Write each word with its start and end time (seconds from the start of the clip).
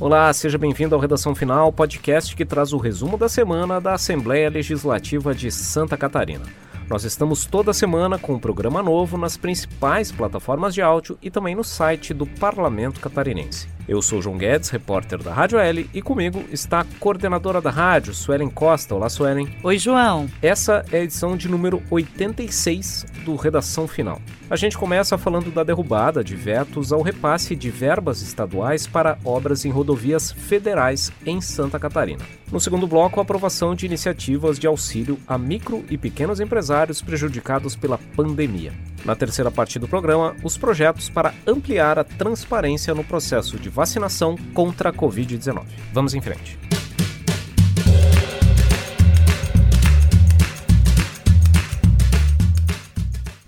Olá, 0.00 0.32
seja 0.32 0.56
bem-vindo 0.56 0.94
ao 0.94 1.00
Redação 1.00 1.34
Final, 1.34 1.70
podcast 1.70 2.34
que 2.34 2.46
traz 2.46 2.72
o 2.72 2.78
resumo 2.78 3.18
da 3.18 3.28
semana 3.28 3.78
da 3.78 3.92
Assembleia 3.92 4.48
Legislativa 4.48 5.34
de 5.34 5.50
Santa 5.50 5.94
Catarina. 5.94 6.46
Nós 6.88 7.04
estamos 7.04 7.44
toda 7.44 7.74
semana 7.74 8.18
com 8.18 8.32
um 8.32 8.38
programa 8.38 8.82
novo 8.82 9.18
nas 9.18 9.36
principais 9.36 10.10
plataformas 10.10 10.72
de 10.72 10.80
áudio 10.80 11.18
e 11.20 11.30
também 11.30 11.54
no 11.54 11.62
site 11.62 12.14
do 12.14 12.26
Parlamento 12.26 12.98
Catarinense. 12.98 13.68
Eu 13.88 14.00
sou 14.00 14.22
João 14.22 14.38
Guedes, 14.38 14.68
repórter 14.68 15.22
da 15.22 15.32
Rádio 15.32 15.58
L, 15.58 15.88
e 15.92 16.00
comigo 16.00 16.44
está 16.52 16.80
a 16.80 16.86
coordenadora 16.98 17.60
da 17.60 17.70
rádio, 17.70 18.14
Suelen 18.14 18.48
Costa. 18.48 18.94
Olá, 18.94 19.08
Suelen. 19.08 19.48
Oi, 19.62 19.78
João. 19.78 20.28
Essa 20.40 20.84
é 20.92 20.98
a 20.98 21.02
edição 21.02 21.36
de 21.36 21.48
número 21.48 21.82
86 21.90 23.06
do 23.24 23.34
Redação 23.36 23.88
Final. 23.88 24.20
A 24.48 24.56
gente 24.56 24.76
começa 24.76 25.16
falando 25.16 25.50
da 25.50 25.62
derrubada 25.62 26.24
de 26.24 26.34
vetos 26.34 26.92
ao 26.92 27.02
repasse 27.02 27.54
de 27.54 27.70
verbas 27.70 28.22
estaduais 28.22 28.86
para 28.86 29.18
obras 29.24 29.64
em 29.64 29.70
rodovias 29.70 30.32
federais 30.32 31.12
em 31.24 31.40
Santa 31.40 31.78
Catarina. 31.78 32.24
No 32.50 32.58
segundo 32.58 32.86
bloco, 32.86 33.20
a 33.20 33.22
aprovação 33.22 33.74
de 33.74 33.86
iniciativas 33.86 34.58
de 34.58 34.66
auxílio 34.66 35.18
a 35.26 35.38
micro 35.38 35.84
e 35.88 35.96
pequenos 35.96 36.40
empresários 36.40 37.00
prejudicados 37.00 37.76
pela 37.76 37.98
pandemia. 38.16 38.72
Na 39.04 39.14
terceira 39.14 39.50
parte 39.50 39.78
do 39.78 39.88
programa, 39.88 40.36
os 40.42 40.56
projetos 40.58 41.08
para 41.08 41.34
ampliar 41.46 41.98
a 41.98 42.04
transparência 42.04 42.94
no 42.94 43.04
processo 43.04 43.58
de 43.58 43.68
vacinação 43.68 44.36
contra 44.52 44.90
a 44.90 44.92
Covid-19. 44.92 45.64
Vamos 45.92 46.14
em 46.14 46.20
frente. 46.20 46.58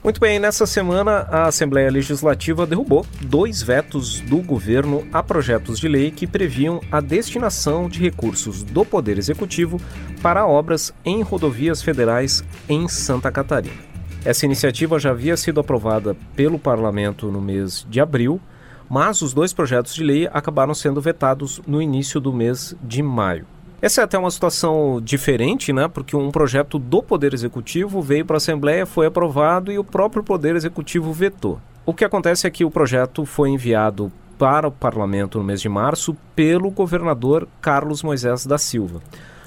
Muito 0.03 0.21
bem, 0.21 0.41
nessa 0.41 0.67
semana 0.67 1.29
a 1.31 1.47
Assembleia 1.47 1.89
Legislativa 1.89 2.67
derrubou 2.67 3.07
dois 3.21 3.63
vetos 3.63 4.19
do 4.21 4.39
governo 4.39 5.07
a 5.13 5.23
projetos 5.23 5.79
de 5.79 5.87
lei 5.87 6.11
que 6.11 6.27
previam 6.27 6.81
a 6.91 7.01
destinação 7.01 7.89
de 7.89 8.01
recursos 8.01 8.65
do 8.65 8.85
Poder 8.85 9.17
Executivo 9.17 9.81
para 10.21 10.45
obras 10.45 10.93
em 11.05 11.23
rodovias 11.23 11.81
federais 11.83 12.43
em 12.69 12.89
Santa 12.89 13.31
Catarina. 13.31 13.92
Essa 14.25 14.47
iniciativa 14.47 15.01
já 15.01 15.11
havia 15.11 15.37
sido 15.37 15.59
aprovada 15.59 16.17
pelo 16.37 16.57
parlamento 16.57 17.31
no 17.31 17.41
mês 17.41 17.85
de 17.91 18.01
abril, 18.01 18.41
mas 18.89 19.21
os 19.21 19.35
dois 19.35 19.53
projetos 19.53 19.95
de 19.95 20.05
lei 20.05 20.29
acabaram 20.33 20.75
sendo 20.75 21.01
vetados 21.01 21.61
no 21.67 21.83
início 21.83 22.21
do 22.21 22.33
mês 22.33 22.77
de 22.81 23.03
maio. 23.03 23.47
Essa 23.81 24.03
é 24.03 24.05
até 24.05 24.17
uma 24.17 24.31
situação 24.31 25.01
diferente, 25.03 25.73
né? 25.73 25.89
Porque 25.89 26.17
um 26.17 26.31
projeto 26.31 26.79
do 26.79 27.03
Poder 27.03 27.35
Executivo 27.35 28.01
veio 28.01 28.25
para 28.25 28.37
a 28.37 28.39
Assembleia, 28.39 28.87
foi 28.87 29.07
aprovado 29.07 29.73
e 29.73 29.79
o 29.79 29.83
próprio 29.83 30.23
Poder 30.23 30.55
Executivo 30.55 31.13
vetou. 31.13 31.59
O 31.85 31.93
que 31.93 32.05
acontece 32.05 32.47
é 32.47 32.51
que 32.51 32.65
o 32.65 32.71
projeto 32.71 33.25
foi 33.25 33.49
enviado 33.49 34.13
para 34.39 34.69
o 34.69 34.73
parlamento 34.73 35.39
no 35.39 35.45
mês 35.45 35.61
de 35.61 35.69
março 35.69 36.17
pelo 36.37 36.71
governador 36.71 37.49
Carlos 37.61 38.05
Moisés 38.05 38.47
da 38.47 38.57
Silva. 38.57 39.01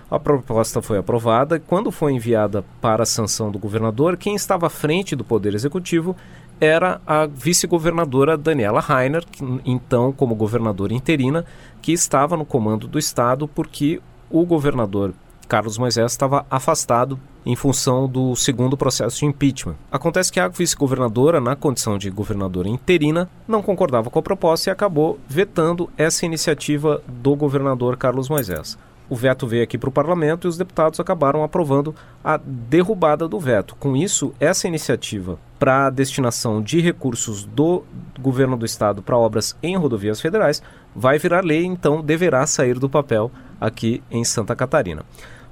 A 0.09 0.20
proposta 0.20 0.81
foi 0.81 1.00
aprovada 1.00 1.59
quando 1.59 1.92
foi 1.92 2.14
enviada 2.14 2.64
para 2.80 3.03
a 3.03 3.08
sanção 3.08 3.50
do 3.50 3.58
governador, 3.58 4.16
quem 4.17 4.36
estava 4.36 4.67
à 4.67 4.70
frente 4.70 5.16
do 5.16 5.23
Poder 5.23 5.56
Executivo 5.56 6.16
era 6.61 7.02
a 7.06 7.25
vice-governadora 7.25 8.38
Daniela 8.38 8.80
Rainer, 8.80 9.26
que, 9.26 9.44
então 9.66 10.11
como 10.11 10.36
governadora 10.36 10.94
interina, 10.94 11.44
que 11.81 11.92
estava 11.92 12.38
no 12.38 12.45
comando 12.45 12.88
do 12.88 13.00
Estado 13.00 13.48
porque 13.48 14.00
o 14.30 14.45
governador 14.45 15.14
Carlos 15.48 15.78
Moisés 15.78 16.11
estava 16.11 16.45
afastado 16.50 17.20
em 17.45 17.56
função 17.56 18.08
do 18.08 18.36
segundo 18.36 18.78
processo 18.78 19.20
de 19.20 19.26
impeachment. 19.26 19.76
Acontece 19.92 20.31
que 20.31 20.39
a 20.39 20.48
vice-governadora, 20.48 21.39
na 21.39 21.56
condição 21.56 21.98
de 21.98 22.09
governadora 22.09 22.70
interina, 22.70 23.30
não 23.48 23.61
concordava 23.61 24.09
com 24.09 24.17
a 24.17 24.23
proposta 24.23 24.70
e 24.70 24.72
acabou 24.72 25.20
vetando 25.28 25.89
essa 25.98 26.26
iniciativa 26.26 27.02
do 27.08 27.36
governador 27.36 27.98
Carlos 27.98 28.30
Moisés 28.30 28.77
o 29.10 29.16
veto 29.16 29.45
veio 29.45 29.64
aqui 29.64 29.77
para 29.77 29.89
o 29.89 29.92
parlamento 29.92 30.48
e 30.48 30.49
os 30.49 30.58
deputados 30.58 30.99
acabaram 30.99 31.43
aprovando 31.43 31.93
a 32.23 32.38
derrubada 32.38 33.27
do 33.27 33.39
veto. 33.39 33.76
Com 33.76 33.95
isso, 33.95 34.33
essa 34.39 34.67
iniciativa 34.67 35.38
para 35.60 35.88
a 35.88 35.89
destinação 35.89 36.61
de 36.61 36.80
recursos 36.82 37.45
do 37.45 37.83
governo 38.20 38.58
do 38.58 38.66
estado 38.66 39.02
para 39.02 39.17
obras 39.17 39.55
em 39.61 39.76
rodovias 39.77 40.20
federais 40.20 40.61
vai 40.95 41.17
virar 41.17 41.43
lei, 41.43 41.66
então 41.66 42.02
deverá 42.02 42.45
sair 42.48 42.80
do 42.80 42.89
papel 42.89 43.32
aqui 43.60 44.02
em 44.10 44.23
Santa 44.23 44.55
Catarina. 44.55 45.04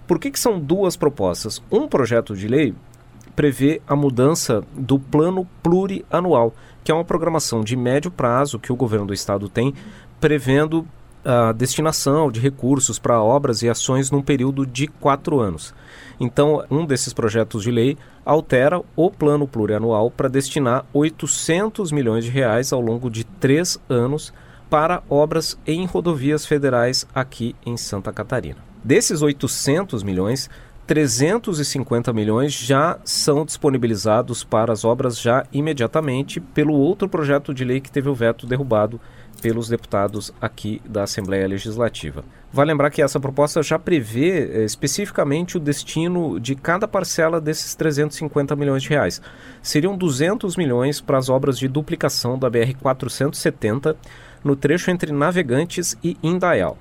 Por 0.08 0.20
que, 0.20 0.31
que 0.31 0.40
são 0.40 0.59
duas 0.59 0.96
propostas? 0.96 1.62
Um 1.72 1.88
projeto 1.88 2.35
de 2.35 2.47
lei 2.47 2.74
prevê 3.35 3.81
a 3.88 3.96
mudança 3.96 4.64
do 4.74 5.00
plano 5.00 5.47
plurianual, 5.62 6.53
que 6.84 6.91
é 6.91 6.96
uma 6.96 7.06
programação 7.06 7.62
de 7.62 7.75
médio 7.75 8.12
prazo 8.12 8.59
que 8.59 8.72
o 8.72 8.75
governo 8.75 9.08
do 9.08 9.14
estado 9.14 9.47
tem, 9.50 9.74
prevendo 10.20 10.85
a 11.23 11.51
destinação 11.51 12.31
de 12.31 12.39
recursos 12.39 13.00
para 13.00 13.22
obras 13.22 13.61
e 13.61 13.69
ações 13.69 14.11
num 14.11 14.22
período 14.22 14.66
de 14.66 14.88
quatro 14.88 15.39
anos. 15.39 15.73
Então, 16.19 16.63
um 16.69 16.85
desses 16.85 17.13
projetos 17.13 17.63
de 17.63 17.72
lei 17.72 17.97
altera 18.25 18.81
o 18.95 19.09
plano 19.09 19.47
plurianual 19.47 20.11
para 20.11 20.29
destinar 20.29 20.85
800 20.94 21.91
milhões 21.91 22.25
de 22.25 22.31
reais 22.31 22.72
ao 22.72 22.81
longo 22.81 23.09
de 23.09 23.23
três 23.23 23.79
anos 23.89 24.34
para 24.69 25.03
obras 25.09 25.57
em 25.67 25.85
rodovias 25.85 26.45
federais 26.45 27.06
aqui 27.13 27.55
em 27.66 27.78
Santa 27.78 28.11
Catarina. 28.11 28.57
Desses 28.84 29.22
800 29.22 30.03
milhões, 30.03 30.50
350 30.85 32.11
milhões 32.11 32.51
já 32.51 33.00
são 33.05 33.45
disponibilizados 33.45 34.44
para 34.44 34.73
as 34.73 34.84
obras 34.84 35.19
já 35.19 35.45
imediatamente 35.53 36.40
pelo 36.40 36.73
outro 36.73 37.07
projeto 37.07 37.53
de 37.53 37.63
lei 37.63 37.79
que 37.79 37.91
teve 37.91 38.09
o 38.09 38.16
veto 38.16 38.45
derrubado 38.45 39.00
pelos 39.44 39.68
deputados 39.68 40.34
aqui 40.40 40.81
da 40.86 41.04
Assembleia 41.04 41.46
Legislativa. 41.46 42.24
Vale 42.50 42.72
lembrar 42.72 42.90
que 42.90 43.02
essa 43.02 43.20
proposta 43.20 43.62
já 43.62 43.78
prevê 43.78 44.62
eh, 44.62 44.64
especificamente 44.64 45.58
o 45.58 45.59
destino 45.59 46.40
de 46.40 46.56
cada 46.56 46.88
parcela 46.88 47.42
desses 47.42 47.76
350 47.76 48.56
milhões 48.56 48.84
de 48.84 48.90
reais. 48.90 49.22
Seriam 49.62 49.98
200 49.98 50.56
milhões 50.56 51.02
para 51.02 51.18
as 51.18 51.28
obras 51.28 51.59
de 51.59 51.68
duplicação 51.68 52.40
da 52.40 52.50
BR 52.50 52.74
470 52.82 53.98
no 54.42 54.56
trecho 54.56 54.90
entre 54.90 55.12
Navegantes 55.12 55.98
e 56.02 56.16
Indaial. 56.24 56.78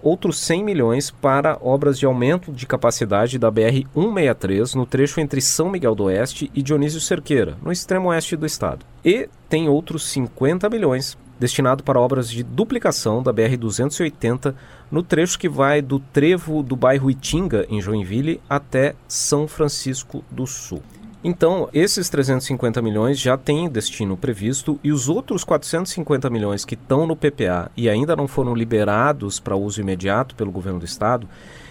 Outros 0.00 0.38
100 0.38 0.62
milhões 0.62 1.10
para 1.10 1.58
obras 1.60 1.98
de 1.98 2.06
aumento 2.06 2.52
de 2.52 2.64
capacidade 2.64 3.40
da 3.40 3.50
BR 3.50 3.84
163 3.92 4.76
no 4.76 4.86
trecho 4.86 5.18
entre 5.18 5.40
São 5.40 5.68
Miguel 5.68 5.96
do 5.96 6.04
Oeste 6.04 6.48
e 6.54 6.62
Dionísio 6.62 7.00
Cerqueira, 7.00 7.56
no 7.60 7.72
extremo 7.72 8.10
oeste 8.10 8.36
do 8.36 8.46
estado. 8.46 8.86
E 9.04 9.28
tem 9.48 9.68
outros 9.68 10.08
50 10.08 10.70
milhões 10.70 11.18
destinado 11.38 11.82
para 11.82 12.00
obras 12.00 12.30
de 12.30 12.42
duplicação 12.42 13.22
da 13.22 13.32
BR-280 13.32 14.54
no 14.90 15.02
trecho 15.02 15.38
que 15.38 15.48
vai 15.48 15.80
do 15.80 15.98
trevo 15.98 16.62
do 16.62 16.74
bairro 16.74 17.10
Itinga, 17.10 17.66
em 17.68 17.80
Joinville, 17.80 18.40
até 18.48 18.94
São 19.06 19.46
Francisco 19.46 20.24
do 20.30 20.46
Sul. 20.46 20.82
Então, 21.22 21.68
esses 21.72 22.08
350 22.08 22.80
milhões 22.80 23.18
já 23.18 23.36
têm 23.36 23.68
destino 23.68 24.16
previsto 24.16 24.78
e 24.84 24.92
os 24.92 25.08
outros 25.08 25.42
450 25.42 26.30
milhões 26.30 26.64
que 26.64 26.74
estão 26.74 27.06
no 27.06 27.16
PPA 27.16 27.70
e 27.76 27.88
ainda 27.88 28.14
não 28.14 28.28
foram 28.28 28.54
liberados 28.54 29.40
para 29.40 29.56
uso 29.56 29.80
imediato 29.80 30.36
pelo 30.36 30.52
governo 30.52 30.78
do 30.78 30.84
estado, 30.84 31.28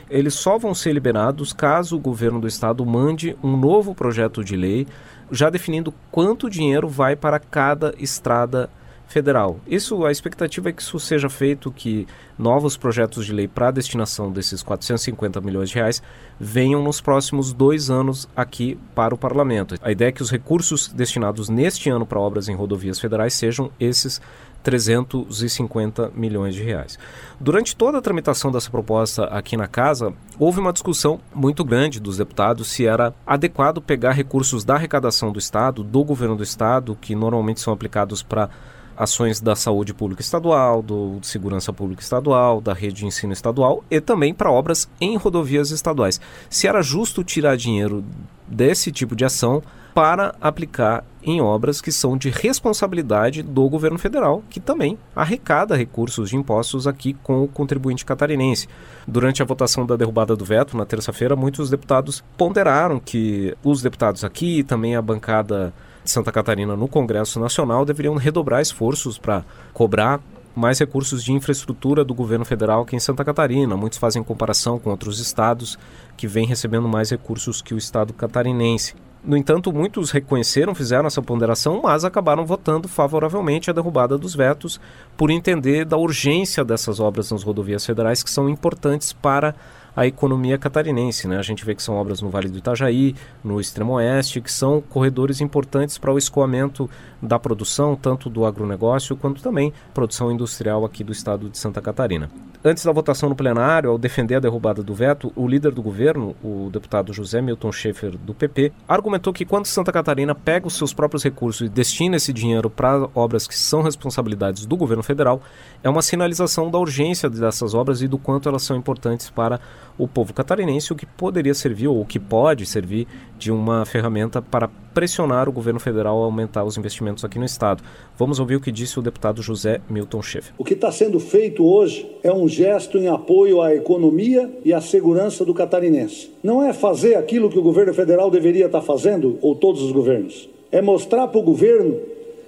eles 0.10 0.34
só 0.34 0.58
vão 0.58 0.74
ser 0.74 0.94
liberados 0.94 1.54
caso 1.54 1.96
o 1.96 2.00
governo 2.00 2.42
do 2.42 2.48
estado 2.48 2.86
mande 2.86 3.38
um 3.42 3.56
novo 3.56 3.96
projeto 3.96 4.44
de 4.44 4.56
lei 4.56 4.86
já 5.32 5.50
definindo 5.50 5.94
quanto 6.12 6.50
dinheiro 6.50 6.88
vai 6.88 7.16
para 7.16 7.40
cada 7.40 7.94
estrada 7.98 8.70
federal. 9.08 9.60
Isso, 9.66 10.06
a 10.06 10.12
expectativa 10.12 10.70
é 10.70 10.72
que 10.72 10.82
isso 10.82 11.00
seja 11.00 11.30
feito, 11.30 11.72
que 11.72 12.06
novos 12.38 12.78
projetos 12.78 13.26
de 13.26 13.34
lei 13.34 13.48
para 13.48 13.70
a 13.70 13.72
destinação 13.72 14.32
desses 14.32 14.62
450 14.62 15.42
milhões 15.42 15.70
de 15.70 15.76
reais 15.76 16.04
venham 16.40 16.84
nos 16.84 17.02
próximos 17.02 17.54
dois 17.54 17.90
anos 17.90 18.28
aqui 18.36 18.78
para 18.94 19.16
o 19.16 19.18
parlamento. 19.18 19.76
A 19.82 19.92
ideia 19.92 20.10
é 20.10 20.12
que 20.12 20.22
os 20.22 20.30
recursos 20.30 20.90
destinados 20.90 21.50
neste 21.50 21.90
ano 21.90 22.06
para 22.06 22.20
obras 22.20 22.48
em 22.48 22.56
rodovias 22.56 23.00
federais 23.00 23.34
sejam 23.34 23.72
esses 23.80 24.22
350 24.68 26.12
milhões 26.14 26.54
de 26.54 26.62
reais. 26.62 27.00
Durante 27.40 27.76
toda 27.76 28.00
a 28.00 28.02
tramitação 28.02 28.52
dessa 28.52 28.70
proposta 28.70 29.24
aqui 29.26 29.56
na 29.56 29.68
casa, 29.68 30.14
houve 30.38 30.60
uma 30.60 30.74
discussão 30.74 31.22
muito 31.34 31.64
grande 31.64 32.02
dos 32.02 32.18
deputados 32.18 32.68
se 32.68 32.86
era 32.86 33.14
adequado 33.26 33.82
pegar 33.82 34.12
recursos 34.12 34.66
da 34.66 34.76
arrecadação 34.76 35.32
do 35.32 35.40
Estado, 35.40 35.84
do 35.84 36.04
governo 36.04 36.36
do 36.36 36.44
Estado, 36.44 36.98
que 37.00 37.16
normalmente 37.16 37.62
são 37.62 37.72
aplicados 37.74 38.22
para 38.22 38.50
ações 38.98 39.40
da 39.40 39.56
saúde 39.56 39.94
pública 39.94 40.22
estadual, 40.22 40.82
do 40.82 41.20
segurança 41.22 41.72
pública 41.72 42.02
estadual, 42.02 42.60
da 42.60 42.74
rede 42.74 42.96
de 42.96 43.06
ensino 43.06 43.32
estadual 43.32 43.84
e 43.90 44.02
também 44.02 44.34
para 44.34 44.52
obras 44.52 44.90
em 45.00 45.16
rodovias 45.16 45.72
estaduais. 45.72 46.20
Se 46.50 46.68
era 46.68 46.82
justo 46.82 47.24
tirar 47.24 47.56
dinheiro 47.56 48.04
desse 48.48 48.92
tipo 48.92 49.16
de 49.16 49.26
ação 49.26 49.62
para 49.94 50.36
aplicar 50.40 51.04
em 51.24 51.42
obras 51.42 51.82
que 51.82 51.92
são 51.92 52.16
de 52.16 52.30
responsabilidade 52.30 53.42
do 53.42 53.68
governo 53.68 53.98
federal, 53.98 54.44
que 54.48 54.60
também 54.60 54.96
arrecada 55.16 55.76
recursos 55.76 56.30
de 56.30 56.36
impostos 56.36 56.86
aqui 56.86 57.16
com 57.24 57.44
o 57.44 57.48
contribuinte 57.48 58.06
catarinense. 58.06 58.68
Durante 59.08 59.42
a 59.42 59.46
votação 59.46 59.88
da 59.88 59.96
derrubada 59.96 60.36
do 60.36 60.46
veto, 60.46 60.78
na 60.78 60.86
terça-feira, 60.86 61.36
muitos 61.36 61.72
deputados 61.72 62.24
ponderaram 62.38 63.00
que 63.00 63.58
os 63.64 63.82
deputados 63.82 64.24
aqui 64.24 64.64
também 64.64 64.96
a 64.96 65.02
bancada 65.02 65.74
de 66.08 66.12
Santa 66.12 66.32
Catarina 66.32 66.76
no 66.76 66.88
Congresso 66.88 67.38
Nacional 67.38 67.84
deveriam 67.84 68.16
redobrar 68.16 68.62
esforços 68.62 69.18
para 69.18 69.44
cobrar 69.74 70.22
mais 70.56 70.80
recursos 70.80 71.22
de 71.22 71.34
infraestrutura 71.34 72.04
do 72.04 72.16
governo 72.16 72.46
federal 72.46 72.86
que 72.86 72.96
em 72.96 73.00
Santa 73.00 73.26
Catarina. 73.26 73.76
Muitos 73.76 74.00
fazem 74.00 74.24
comparação 74.24 74.80
com 74.80 74.90
outros 74.90 75.20
estados 75.20 75.78
que 76.16 76.26
vêm 76.26 76.48
recebendo 76.48 76.88
mais 76.88 77.12
recursos 77.12 77.62
que 77.62 77.74
o 77.74 77.78
estado 77.78 78.14
catarinense. 78.14 78.96
No 79.22 79.36
entanto, 79.36 79.74
muitos 79.74 80.10
reconheceram, 80.10 80.74
fizeram 80.74 81.08
essa 81.08 81.22
ponderação, 81.22 81.82
mas 81.84 82.06
acabaram 82.06 82.46
votando 82.46 82.88
favoravelmente 82.88 83.70
a 83.70 83.74
derrubada 83.74 84.18
dos 84.18 84.34
vetos 84.34 84.80
por 85.18 85.30
entender 85.30 85.84
da 85.84 85.98
urgência 85.98 86.64
dessas 86.64 87.02
obras 87.02 87.30
nas 87.32 87.44
rodovias 87.44 87.86
federais 87.86 88.24
que 88.24 88.30
são 88.30 88.48
importantes 88.48 89.12
para 89.12 89.54
a 89.98 90.06
economia 90.06 90.60
catarinense. 90.60 91.28
Né? 91.28 91.40
A 91.40 91.42
gente 91.42 91.66
vê 91.66 91.74
que 91.74 91.82
são 91.82 91.96
obras 91.96 92.22
no 92.22 92.30
Vale 92.30 92.50
do 92.50 92.60
Itajaí, 92.60 93.16
no 93.44 93.60
Extremo 93.60 93.94
Oeste, 93.94 94.40
que 94.40 94.54
são 94.54 94.80
corredores 94.80 95.42
importantes 95.42 95.98
para 95.98 96.14
o 96.14 96.20
escoamento 96.20 96.88
da 97.20 97.40
produção, 97.40 97.96
tanto 97.96 98.30
do 98.30 98.46
agronegócio 98.46 99.18
quanto 99.18 99.42
também 99.42 99.74
produção 99.96 100.32
industrial 100.32 100.86
aqui 100.86 101.04
do 101.04 101.12
estado 101.12 101.50
de 101.50 101.58
Santa 101.58 101.82
Catarina. 101.82 102.30
Antes 102.68 102.84
da 102.84 102.92
votação 102.92 103.30
no 103.30 103.36
plenário, 103.36 103.90
ao 103.90 103.98
defender 103.98 104.36
a 104.36 104.40
derrubada 104.42 104.84
do 104.84 104.94
veto, 104.94 105.32
o 105.38 105.48
líder 105.48 105.72
do 105.72 105.82
governo, 105.82 106.36
o 106.44 106.70
deputado 106.70 107.14
José 107.14 107.42
Milton 107.42 107.72
Schaefer, 107.72 108.18
do 108.18 108.34
PP, 108.34 108.74
argumentou 108.86 109.32
que 109.32 109.46
quando 109.46 109.68
Santa 109.68 109.90
Catarina 109.90 110.36
pega 110.36 110.68
os 110.68 110.74
seus 110.74 110.92
próprios 110.92 111.24
recursos 111.24 111.66
e 111.66 111.70
destina 111.70 112.18
esse 112.18 112.34
dinheiro 112.34 112.70
para 112.70 113.08
obras 113.16 113.48
que 113.48 113.58
são 113.58 113.82
responsabilidades 113.82 114.66
do 114.66 114.76
governo 114.76 115.02
federal, 115.02 115.42
é 115.82 115.90
uma 115.90 116.02
sinalização 116.02 116.70
da 116.70 116.78
urgência 116.78 117.30
dessas 117.30 117.74
obras 117.74 118.02
e 118.02 118.08
do 118.08 118.18
quanto 118.18 118.50
elas 118.50 118.64
são 118.64 118.76
importantes 118.76 119.30
para 119.30 119.62
o 119.98 120.06
povo 120.06 120.34
catarinense, 120.34 120.92
o 120.92 120.96
que 120.98 121.06
poderia 121.06 121.54
servir, 121.54 121.88
ou 121.88 122.02
o 122.02 122.06
que 122.06 122.20
pode 122.20 122.66
servir, 122.66 123.08
de 123.40 123.50
uma 123.50 123.86
ferramenta 123.86 124.42
para 124.42 124.70
pressionar 124.98 125.48
o 125.48 125.52
governo 125.52 125.80
federal 125.80 126.24
a 126.24 126.26
aumentar 126.26 126.64
os 126.64 126.76
investimentos 126.76 127.24
aqui 127.24 127.38
no 127.38 127.46
Estado. 127.46 127.84
Vamos 128.18 128.40
ouvir 128.40 128.56
o 128.56 128.60
que 128.60 128.72
disse 128.72 128.98
o 128.98 129.02
deputado 129.04 129.44
José 129.44 129.80
Milton 129.88 130.24
Schaefer. 130.24 130.56
O 130.58 130.64
que 130.64 130.74
está 130.74 130.92
sendo 130.92 131.20
feito 131.20 131.64
hoje 131.64 132.10
é 132.24 132.34
um 132.34 132.48
gesto 132.48 132.98
em 132.98 133.08
apoio 133.08 133.62
à 133.62 133.76
economia 133.76 134.50
e 134.66 134.74
à 134.74 134.82
segurança 134.82 135.46
do 135.46 135.54
catarinense. 135.54 136.32
Não 136.42 136.64
é 136.64 136.74
fazer 136.74 137.14
aquilo 137.14 137.48
que 137.48 137.60
o 137.60 137.62
governo 137.62 137.94
federal 137.94 138.32
deveria 138.32 138.66
estar 138.66 138.82
fazendo, 138.82 139.38
ou 139.40 139.54
todos 139.54 139.84
os 139.84 139.92
governos. 139.92 140.50
É 140.72 140.82
mostrar 140.82 141.28
para 141.28 141.40
o 141.40 141.44
governo 141.44 142.00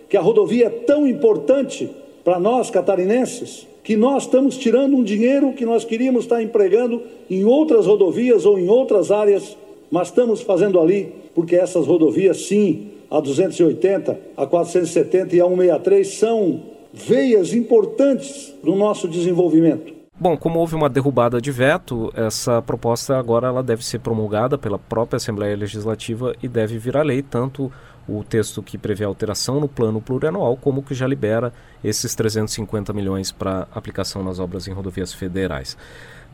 que 0.10 0.18
a 0.18 0.22
rodovia 0.22 0.66
é 0.66 0.70
tão 0.72 1.06
importante 1.06 1.88
para 2.24 2.40
nós 2.40 2.72
catarinenses 2.72 3.68
que 3.84 3.96
nós 3.96 4.24
estamos 4.24 4.58
tirando 4.58 4.96
um 4.96 5.04
dinheiro 5.04 5.54
que 5.54 5.66
nós 5.66 5.84
queríamos 5.86 6.24
estar 6.24 6.42
empregando 6.42 7.02
em 7.30 7.44
outras 7.44 7.86
rodovias 7.86 8.46
ou 8.46 8.60
em 8.60 8.68
outras 8.68 9.12
áreas, 9.12 9.56
mas 9.92 10.10
estamos 10.10 10.42
fazendo 10.42 10.80
ali 10.80 11.14
porque 11.34 11.56
essas 11.56 11.88
rodovias, 11.88 12.48
sim, 12.48 12.92
a 13.10 13.20
280, 13.20 14.20
a 14.38 14.46
470 14.46 15.36
e 15.36 15.42
a 15.42 15.46
163 15.46 16.08
são 16.08 16.62
veias 16.94 17.54
importantes 17.54 18.54
do 18.64 18.76
nosso 18.76 19.08
desenvolvimento. 19.08 20.00
Bom, 20.22 20.36
como 20.36 20.60
houve 20.60 20.76
uma 20.76 20.90
derrubada 20.90 21.40
de 21.40 21.50
veto, 21.50 22.12
essa 22.14 22.62
proposta 22.62 23.18
agora 23.18 23.48
ela 23.48 23.64
deve 23.64 23.86
ser 23.86 24.00
promulgada 24.00 24.58
pela 24.58 24.78
própria 24.78 25.16
Assembleia 25.16 25.56
Legislativa 25.56 26.36
e 26.44 26.48
deve 26.48 26.78
virar 26.78 27.04
lei, 27.04 27.22
tanto 27.22 27.72
o 28.06 28.22
texto 28.24 28.62
que 28.62 28.78
prevê 28.78 29.06
alteração 29.06 29.62
no 29.62 29.70
plano 29.70 30.02
plurianual, 30.02 30.58
como 30.58 30.84
que 30.84 30.94
já 30.94 31.08
libera 31.08 31.54
esses 31.82 32.16
350 32.16 32.92
milhões 32.92 33.32
para 33.32 33.68
aplicação 33.74 34.22
nas 34.22 34.40
obras 34.40 34.68
em 34.68 34.74
rodovias 34.74 35.14
federais. 35.14 35.78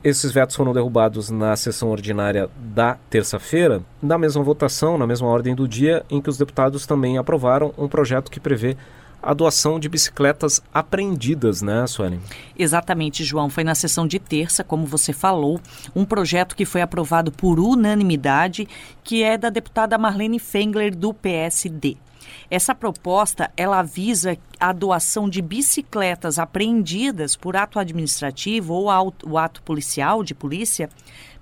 Esses 0.06 0.32
vetos 0.32 0.56
foram 0.56 0.72
derrubados 0.72 1.32
na 1.32 1.56
sessão 1.56 1.90
ordinária 1.90 2.48
da 2.56 2.96
terça-feira, 3.10 3.82
na 4.00 4.20
mesma 4.20 4.44
votação, 4.44 5.00
na 5.00 5.08
mesma 5.08 5.28
ordem 5.28 5.56
do 5.56 5.68
dia, 5.68 6.06
em 6.12 6.22
que 6.22 6.30
os 6.30 6.38
deputados 6.38 6.86
também 6.86 7.18
aprovaram 7.18 7.74
um 7.76 7.88
projeto 7.88 8.30
que 8.30 8.40
prevê 8.40 8.78
a 9.20 9.34
doação 9.34 9.80
de 9.80 9.90
bicicletas 9.90 10.62
apreendidas, 10.72 11.64
né, 11.64 11.88
Suelen? 11.88 12.20
Exatamente, 12.56 13.24
João. 13.24 13.50
Foi 13.50 13.64
na 13.64 13.74
sessão 13.74 14.06
de 14.06 14.20
terça, 14.20 14.64
como 14.64 14.86
você 14.86 15.12
falou, 15.12 15.60
um 15.96 16.06
projeto 16.06 16.56
que 16.56 16.66
foi 16.66 16.84
aprovado 16.84 17.32
por 17.32 17.60
unanimidade, 17.60 18.68
que 19.04 19.24
é 19.24 19.40
da 19.40 19.50
deputada 19.50 19.98
Marlene 19.98 20.38
Fengler, 20.38 20.96
do 20.96 21.16
PSD. 21.16 21.98
Essa 22.50 22.76
proposta, 22.76 23.52
ela 23.56 23.82
visa 23.82 24.38
a 24.60 24.72
doação 24.72 25.30
de 25.30 25.42
bicicletas 25.42 26.40
apreendidas 26.40 27.36
por 27.36 27.56
ato 27.56 27.80
administrativo 27.80 28.74
ou 28.74 29.14
o 29.26 29.38
ato 29.38 29.62
policial 29.64 30.24
de 30.24 30.34
polícia 30.34 30.90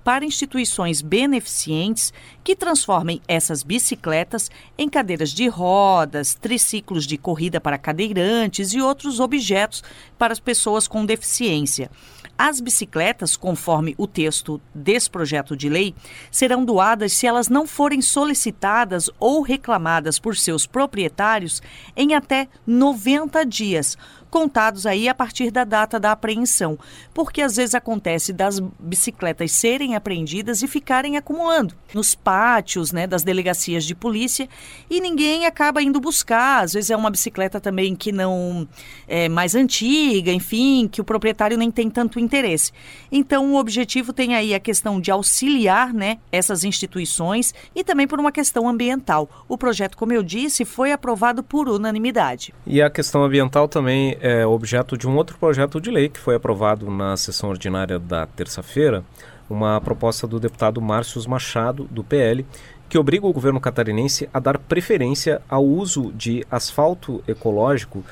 para 0.03 0.25
instituições 0.25 1.01
beneficentes 1.01 2.13
que 2.43 2.55
transformem 2.55 3.21
essas 3.27 3.63
bicicletas 3.63 4.51
em 4.77 4.89
cadeiras 4.89 5.29
de 5.29 5.47
rodas, 5.47 6.35
triciclos 6.35 7.07
de 7.07 7.17
corrida 7.17 7.61
para 7.61 7.77
cadeirantes 7.77 8.73
e 8.73 8.81
outros 8.81 9.19
objetos 9.19 9.83
para 10.17 10.33
as 10.33 10.39
pessoas 10.39 10.87
com 10.87 11.05
deficiência. 11.05 11.89
As 12.37 12.59
bicicletas, 12.59 13.35
conforme 13.35 13.93
o 13.97 14.07
texto 14.07 14.59
desse 14.73 15.09
projeto 15.09 15.55
de 15.55 15.69
lei, 15.69 15.93
serão 16.31 16.65
doadas 16.65 17.13
se 17.13 17.27
elas 17.27 17.47
não 17.47 17.67
forem 17.67 18.01
solicitadas 18.01 19.09
ou 19.19 19.41
reclamadas 19.41 20.17
por 20.17 20.35
seus 20.35 20.65
proprietários 20.65 21.61
em 21.95 22.15
até 22.15 22.47
90 22.65 23.45
dias, 23.45 23.97
contados 24.33 24.87
aí 24.87 25.07
a 25.07 25.13
partir 25.13 25.51
da 25.51 25.63
data 25.63 25.99
da 25.99 26.11
apreensão, 26.11 26.75
porque 27.13 27.39
às 27.39 27.55
vezes 27.55 27.75
acontece 27.75 28.33
das 28.33 28.59
bicicletas 28.79 29.51
serem 29.51 29.95
apreendidas 29.95 30.63
e 30.63 30.67
ficarem 30.67 31.17
acumulando 31.17 31.75
nos 31.93 32.15
pátios, 32.15 32.91
né, 32.91 33.05
das 33.05 33.21
delegacias 33.21 33.85
de 33.85 33.93
polícia 33.93 34.49
e 34.89 34.99
ninguém 34.99 35.45
acaba 35.45 35.83
indo 35.83 36.01
buscar. 36.01 36.63
Às 36.63 36.73
vezes 36.73 36.89
é 36.89 36.97
uma 36.97 37.11
bicicleta 37.11 37.61
também 37.61 37.95
que 37.95 38.11
não 38.11 38.67
é 39.07 39.29
mais 39.29 39.53
antiga, 39.53 40.31
enfim, 40.31 40.87
que 40.91 40.99
o 40.99 41.03
proprietário 41.03 41.55
nem 41.55 41.69
tem 41.69 41.87
tanto 41.87 42.19
interesse. 42.23 42.71
Então 43.11 43.53
o 43.53 43.57
objetivo 43.57 44.13
tem 44.13 44.35
aí 44.35 44.53
a 44.53 44.59
questão 44.59 44.99
de 44.99 45.11
auxiliar, 45.11 45.93
né, 45.93 46.17
essas 46.31 46.63
instituições 46.63 47.53
e 47.75 47.83
também 47.83 48.07
por 48.07 48.19
uma 48.19 48.31
questão 48.31 48.67
ambiental. 48.67 49.29
O 49.47 49.57
projeto, 49.57 49.97
como 49.97 50.13
eu 50.13 50.23
disse, 50.23 50.65
foi 50.65 50.91
aprovado 50.91 51.43
por 51.43 51.67
unanimidade. 51.67 52.53
E 52.65 52.81
a 52.81 52.89
questão 52.89 53.23
ambiental 53.23 53.67
também 53.67 54.17
é 54.21 54.45
objeto 54.45 54.97
de 54.97 55.07
um 55.07 55.15
outro 55.15 55.37
projeto 55.37 55.79
de 55.79 55.91
lei 55.91 56.09
que 56.09 56.19
foi 56.19 56.35
aprovado 56.35 56.89
na 56.89 57.15
sessão 57.17 57.49
ordinária 57.49 57.99
da 57.99 58.25
terça-feira, 58.25 59.03
uma 59.49 59.79
proposta 59.81 60.25
do 60.25 60.39
deputado 60.39 60.81
Márcio 60.81 61.21
Machado, 61.29 61.87
do 61.91 62.03
PL, 62.03 62.45
que 62.89 62.97
obriga 62.97 63.25
o 63.25 63.33
governo 63.33 63.59
catarinense 63.59 64.29
a 64.33 64.39
dar 64.39 64.57
preferência 64.57 65.41
ao 65.49 65.65
uso 65.65 66.11
de 66.13 66.45
asfalto 66.51 67.23
ecológico 67.27 68.03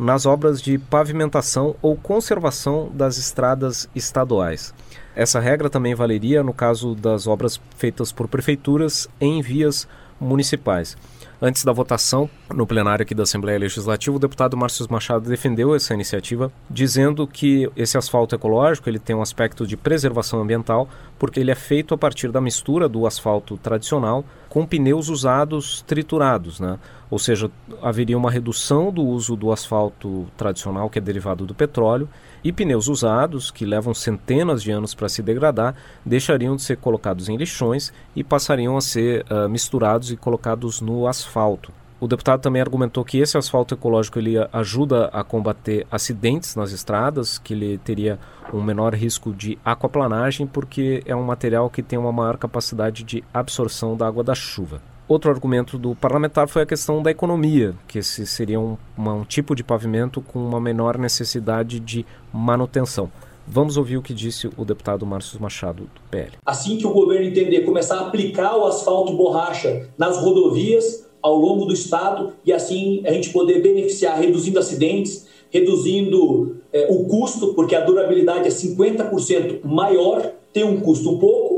nas 0.00 0.24
obras 0.24 0.62
de 0.62 0.78
pavimentação 0.78 1.76
ou 1.82 1.94
conservação 1.94 2.90
das 2.94 3.18
estradas 3.18 3.86
estaduais. 3.94 4.72
Essa 5.14 5.38
regra 5.38 5.68
também 5.68 5.94
valeria 5.94 6.42
no 6.42 6.54
caso 6.54 6.94
das 6.94 7.26
obras 7.26 7.60
feitas 7.76 8.10
por 8.10 8.26
prefeituras 8.26 9.10
em 9.20 9.42
vias 9.42 9.86
municipais. 10.18 10.96
Antes 11.42 11.64
da 11.64 11.72
votação, 11.72 12.28
no 12.54 12.66
plenário 12.66 13.02
aqui 13.02 13.14
da 13.14 13.24
Assembleia 13.24 13.58
Legislativa, 13.58 14.16
o 14.16 14.20
deputado 14.20 14.56
Márcio 14.56 14.86
Machado 14.90 15.28
defendeu 15.28 15.74
essa 15.74 15.92
iniciativa, 15.92 16.50
dizendo 16.68 17.26
que 17.26 17.70
esse 17.76 17.98
asfalto 17.98 18.34
ecológico 18.34 18.88
ele 18.88 18.98
tem 18.98 19.16
um 19.16 19.22
aspecto 19.22 19.66
de 19.66 19.76
preservação 19.76 20.40
ambiental, 20.40 20.88
porque 21.18 21.40
ele 21.40 21.50
é 21.50 21.54
feito 21.54 21.94
a 21.94 21.98
partir 21.98 22.30
da 22.30 22.40
mistura 22.40 22.88
do 22.88 23.06
asfalto 23.06 23.58
tradicional 23.58 24.24
com 24.50 24.66
pneus 24.66 25.08
usados 25.08 25.80
triturados, 25.86 26.58
né? 26.58 26.76
Ou 27.08 27.20
seja, 27.20 27.50
haveria 27.80 28.18
uma 28.18 28.30
redução 28.30 28.92
do 28.92 29.02
uso 29.02 29.36
do 29.36 29.52
asfalto 29.52 30.26
tradicional, 30.36 30.90
que 30.90 30.98
é 30.98 31.02
derivado 31.02 31.46
do 31.46 31.54
petróleo, 31.54 32.08
e 32.42 32.52
pneus 32.52 32.88
usados, 32.88 33.50
que 33.50 33.64
levam 33.64 33.94
centenas 33.94 34.62
de 34.62 34.72
anos 34.72 34.92
para 34.92 35.08
se 35.08 35.22
degradar, 35.22 35.74
deixariam 36.04 36.56
de 36.56 36.62
ser 36.62 36.76
colocados 36.76 37.28
em 37.28 37.36
lixões 37.36 37.92
e 38.14 38.24
passariam 38.24 38.76
a 38.76 38.80
ser 38.80 39.24
uh, 39.30 39.48
misturados 39.48 40.10
e 40.10 40.16
colocados 40.16 40.80
no 40.80 41.06
asfalto. 41.06 41.72
O 42.00 42.08
deputado 42.08 42.40
também 42.40 42.62
argumentou 42.62 43.04
que 43.04 43.18
esse 43.18 43.36
asfalto 43.36 43.74
ecológico 43.74 44.18
ele 44.18 44.36
ajuda 44.54 45.10
a 45.12 45.22
combater 45.22 45.86
acidentes 45.90 46.56
nas 46.56 46.72
estradas, 46.72 47.36
que 47.36 47.52
ele 47.52 47.76
teria 47.76 48.18
um 48.54 48.62
menor 48.62 48.94
risco 48.94 49.34
de 49.34 49.58
aquaplanagem, 49.62 50.46
porque 50.46 51.02
é 51.04 51.14
um 51.14 51.22
material 51.22 51.68
que 51.68 51.82
tem 51.82 51.98
uma 51.98 52.10
maior 52.10 52.38
capacidade 52.38 53.04
de 53.04 53.22
absorção 53.34 53.94
da 53.94 54.06
água 54.06 54.24
da 54.24 54.34
chuva. 54.34 54.80
Outro 55.06 55.30
argumento 55.30 55.76
do 55.76 55.94
parlamentar 55.94 56.48
foi 56.48 56.62
a 56.62 56.66
questão 56.66 57.02
da 57.02 57.10
economia, 57.10 57.74
que 57.86 57.98
esse 57.98 58.26
seria 58.26 58.58
um, 58.58 58.78
uma, 58.96 59.12
um 59.12 59.24
tipo 59.24 59.54
de 59.54 59.62
pavimento 59.62 60.22
com 60.22 60.38
uma 60.38 60.60
menor 60.60 60.96
necessidade 60.96 61.78
de 61.80 62.06
manutenção. 62.32 63.10
Vamos 63.46 63.76
ouvir 63.76 63.98
o 63.98 64.02
que 64.02 64.14
disse 64.14 64.48
o 64.56 64.64
deputado 64.64 65.04
Márcio 65.04 65.42
Machado, 65.42 65.82
do 65.82 66.00
PL. 66.10 66.32
Assim 66.46 66.78
que 66.78 66.86
o 66.86 66.92
governo 66.92 67.26
entender, 67.26 67.60
começar 67.62 67.96
a 67.96 68.06
aplicar 68.06 68.56
o 68.56 68.64
asfalto 68.64 69.12
borracha 69.14 69.88
nas 69.98 70.16
rodovias 70.16 71.09
ao 71.22 71.36
longo 71.36 71.64
do 71.64 71.72
estado 71.72 72.32
e 72.44 72.52
assim 72.52 73.02
a 73.06 73.12
gente 73.12 73.30
poder 73.30 73.60
beneficiar, 73.60 74.18
reduzindo 74.18 74.58
acidentes, 74.58 75.26
reduzindo 75.50 76.56
é, 76.72 76.86
o 76.90 77.04
custo, 77.04 77.54
porque 77.54 77.74
a 77.74 77.84
durabilidade 77.84 78.46
é 78.46 78.50
50% 78.50 79.64
maior, 79.64 80.32
tem 80.52 80.64
um 80.64 80.80
custo 80.80 81.10
um 81.10 81.18
pouco 81.18 81.49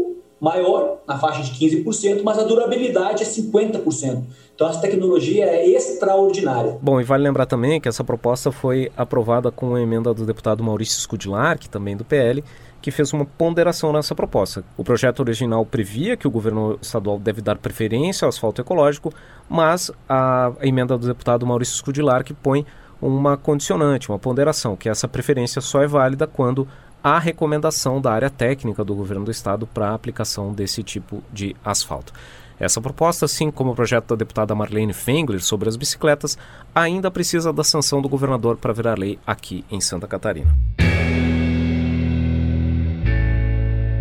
maior, 0.42 0.99
na 1.06 1.16
faixa 1.16 1.40
de 1.40 1.52
15%, 1.52 2.25
mas 2.25 2.37
a 2.37 2.42
durabilidade 2.42 3.22
é 3.22 3.26
50%. 3.26 4.25
Então, 4.52 4.68
essa 4.68 4.80
tecnologia 4.80 5.44
é 5.44 5.68
extraordinária. 5.68 6.76
Bom, 6.82 7.00
e 7.00 7.04
vale 7.04 7.22
lembrar 7.22 7.46
também 7.46 7.80
que 7.80 7.88
essa 7.88 8.02
proposta 8.02 8.50
foi 8.50 8.90
aprovada 8.96 9.52
com 9.52 9.76
a 9.76 9.80
emenda 9.80 10.12
do 10.12 10.26
deputado 10.26 10.64
Maurício 10.64 11.00
Scudilar, 11.00 11.56
que 11.61 11.70
também 11.70 11.96
do 11.96 12.04
PL, 12.04 12.42
que 12.80 12.90
fez 12.90 13.12
uma 13.12 13.25
ponderação 13.25 13.92
nessa 13.92 14.16
proposta. 14.16 14.64
O 14.76 14.82
projeto 14.82 15.20
original 15.20 15.64
previa 15.64 16.16
que 16.16 16.26
o 16.26 16.30
governo 16.30 16.76
estadual 16.82 17.20
deve 17.20 17.40
dar 17.40 17.58
preferência 17.58 18.25
ao 18.25 18.30
asfalto 18.30 18.61
ecológico, 18.61 19.14
mas 19.49 19.92
a 20.08 20.52
emenda 20.61 20.99
do 20.99 21.06
deputado 21.06 21.46
Maurício 21.46 21.76
Scudilar 21.76 22.25
que 22.25 22.34
põe 22.34 22.66
uma 23.00 23.37
condicionante, 23.37 24.08
uma 24.08 24.18
ponderação, 24.18 24.76
que 24.76 24.88
essa 24.88 25.06
preferência 25.06 25.61
só 25.61 25.82
é 25.82 25.87
válida 25.87 26.26
quando 26.26 26.66
há 27.02 27.18
recomendação 27.18 28.00
da 28.00 28.12
área 28.12 28.30
técnica 28.30 28.85
do 28.85 28.94
governo 28.94 29.25
do 29.25 29.30
estado 29.30 29.66
para 29.66 29.90
a 29.90 29.94
aplicação 29.94 30.52
desse 30.52 30.82
tipo 30.82 31.23
de 31.32 31.56
asfalto. 31.64 32.12
Essa 32.61 32.80
proposta, 32.80 33.25
assim 33.25 33.50
como 33.50 33.73
o 33.73 33.75
projeto 33.75 34.09
da 34.09 34.16
deputada 34.16 34.54
Marlene 34.54 34.92
Fengler 34.92 35.42
sobre 35.42 35.68
as 35.68 35.76
bicicletas, 35.76 36.38
ainda 36.75 37.11
precisa 37.11 37.52
da 37.52 37.64
sanção 37.64 38.00
do 38.00 38.09
governador 38.09 38.56
para 38.56 38.73
virar 38.73 38.99
lei 38.99 39.18
aqui 39.26 39.64
em 39.71 39.80
Santa 39.80 40.06
Catarina. 40.06 40.56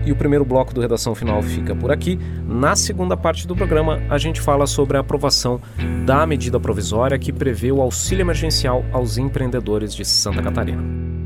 E 0.05 0.12
o 0.12 0.15
primeiro 0.15 0.43
bloco 0.43 0.74
do 0.74 0.81
Redação 0.81 1.13
Final 1.13 1.41
fica 1.43 1.75
por 1.75 1.91
aqui. 1.91 2.20
Na 2.46 2.75
segunda 2.75 3.15
parte 3.15 3.48
do 3.48 3.55
programa, 3.55 4.01
a 4.10 4.17
gente 4.17 4.41
fala 4.41 4.65
sobre 4.65 4.98
a 4.98 5.00
aprovação 5.00 5.62
da 6.05 6.25
medida 6.25 6.60
provisória 6.60 7.20
que 7.20 7.31
prevê 7.31 7.72
o 7.72 7.81
auxílio 7.81 8.24
emergencial 8.24 8.84
aos 8.91 9.17
empreendedores 9.17 9.93
de 9.93 10.03
Santa 10.03 10.41
Catarina. 10.41 11.21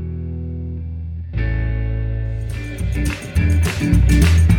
Thank 3.04 4.50
you. 4.50 4.55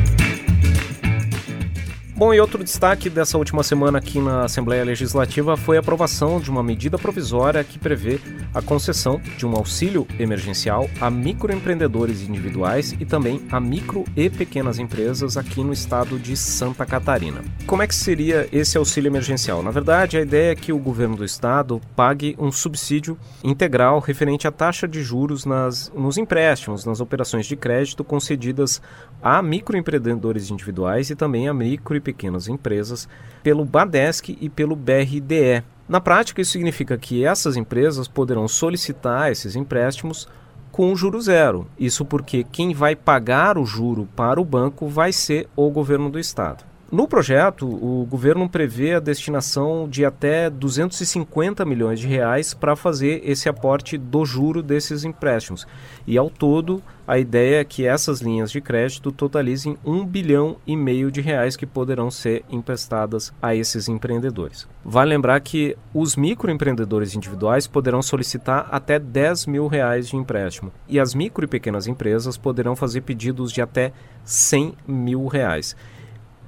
Bom, 2.18 2.34
e 2.34 2.40
outro 2.40 2.64
destaque 2.64 3.12
dessa 3.12 3.38
última 3.38 3.62
semana 3.62 4.00
aqui 4.00 4.20
na 4.20 4.46
Assembleia 4.46 4.84
Legislativa 4.84 5.56
foi 5.56 5.78
a 5.78 5.82
aprovação 5.82 6.40
de 6.40 6.50
uma 6.50 6.64
medida 6.64 6.98
provisória 6.98 7.64
que 7.64 7.78
prevê 7.78 8.20
a 8.56 8.60
concessão 8.60 9.22
de 9.38 9.46
um 9.46 9.56
auxílio 9.56 10.08
emergencial 10.18 10.90
a 11.00 11.12
microempreendedores 11.12 12.28
individuais 12.28 12.96
e 13.00 13.06
também 13.06 13.46
a 13.52 13.60
micro 13.60 14.04
e 14.16 14.32
pequenas 14.32 14.80
empresas 14.80 15.38
aqui 15.38 15.64
no 15.64 15.72
estado 15.72 16.18
de 16.18 16.36
Santa 16.36 16.88
Catarina. 16.88 17.44
Como 17.68 17.84
é 17.84 17.88
que 17.88 17.94
seria 17.94 18.50
esse 18.52 18.80
auxílio 18.80 19.10
emergencial? 19.10 19.62
Na 19.62 19.70
verdade, 19.70 20.18
a 20.18 20.22
ideia 20.22 20.54
é 20.54 20.56
que 20.56 20.74
o 20.74 20.80
governo 20.80 21.18
do 21.18 21.24
estado 21.24 21.80
pague 21.96 22.36
um 22.40 22.52
subsídio 22.52 23.16
integral 23.44 24.00
referente 24.00 24.48
à 24.48 24.52
taxa 24.52 24.88
de 24.88 25.04
juros 25.04 25.46
nas, 25.46 25.92
nos 25.96 26.18
empréstimos, 26.18 26.84
nas 26.84 27.00
operações 27.00 27.46
de 27.46 27.56
crédito 27.56 28.04
concedidas 28.04 28.82
a 29.22 29.40
microempreendedores 29.44 30.50
individuais 30.50 31.12
e 31.12 31.16
também 31.16 31.48
a 31.48 31.54
micro 31.54 31.96
e 31.96 32.07
pequenas 32.08 32.48
empresas 32.48 33.06
pelo 33.44 33.66
BADESC 33.66 34.38
e 34.40 34.48
pelo 34.48 34.78
BRDE. 34.78 35.62
Na 35.90 36.00
prática, 36.00 36.42
isso 36.42 36.54
significa 36.54 36.98
que 36.98 37.26
essas 37.26 37.58
empresas 37.58 38.08
poderão 38.08 38.48
solicitar 38.48 39.30
esses 39.30 39.58
empréstimos 39.58 40.26
com 40.72 40.96
juro 40.96 41.20
zero. 41.20 41.68
Isso 41.78 42.06
porque 42.06 42.46
quem 42.46 42.74
vai 42.74 42.96
pagar 42.96 43.58
o 43.58 43.66
juro 43.66 44.08
para 44.16 44.40
o 44.40 44.46
banco 44.46 44.88
vai 44.88 45.12
ser 45.12 45.50
o 45.54 45.70
governo 45.70 46.10
do 46.10 46.18
estado. 46.18 46.64
No 46.90 47.06
projeto, 47.06 47.68
o 47.68 48.06
governo 48.06 48.48
prevê 48.48 48.94
a 48.94 49.02
destinação 49.02 49.90
de 49.90 50.06
até 50.06 50.50
250 50.50 51.66
milhões 51.66 52.00
de 52.00 52.08
reais 52.08 52.54
para 52.54 52.78
fazer 52.78 53.22
esse 53.26 53.50
aporte 53.50 53.98
do 53.98 54.26
juro 54.26 54.64
desses 54.64 55.04
empréstimos. 55.04 55.68
E 56.08 56.18
ao 56.18 56.30
todo, 56.30 56.82
a 57.06 57.20
ideia 57.20 57.60
é 57.60 57.66
que 57.66 57.86
essas 57.86 58.22
linhas 58.22 58.50
de 58.50 58.62
crédito 58.62 59.12
totalizem 59.12 59.78
um 59.86 60.06
bilhão 60.06 60.56
e 60.66 60.78
meio 60.78 61.12
de 61.12 61.20
reais 61.20 61.58
que 61.58 61.66
poderão 61.66 62.10
ser 62.10 62.46
emprestadas 62.50 63.34
a 63.42 63.54
esses 63.54 63.90
empreendedores. 63.90 64.66
Vale 64.86 65.10
lembrar 65.10 65.42
que 65.42 65.76
os 65.94 66.16
microempreendedores 66.16 67.14
individuais 67.16 67.68
poderão 67.68 68.02
solicitar 68.02 68.66
até 68.72 68.98
10 68.98 69.46
mil 69.48 69.68
reais 69.68 70.08
de 70.08 70.16
empréstimo 70.16 70.72
e 70.88 71.02
as 71.02 71.14
micro 71.14 71.44
e 71.44 71.48
pequenas 71.50 71.86
empresas 71.86 72.38
poderão 72.38 72.78
fazer 72.78 73.02
pedidos 73.02 73.52
de 73.52 73.62
até 73.62 73.92
100 74.24 74.74
mil 74.88 75.28
reais. 75.28 75.76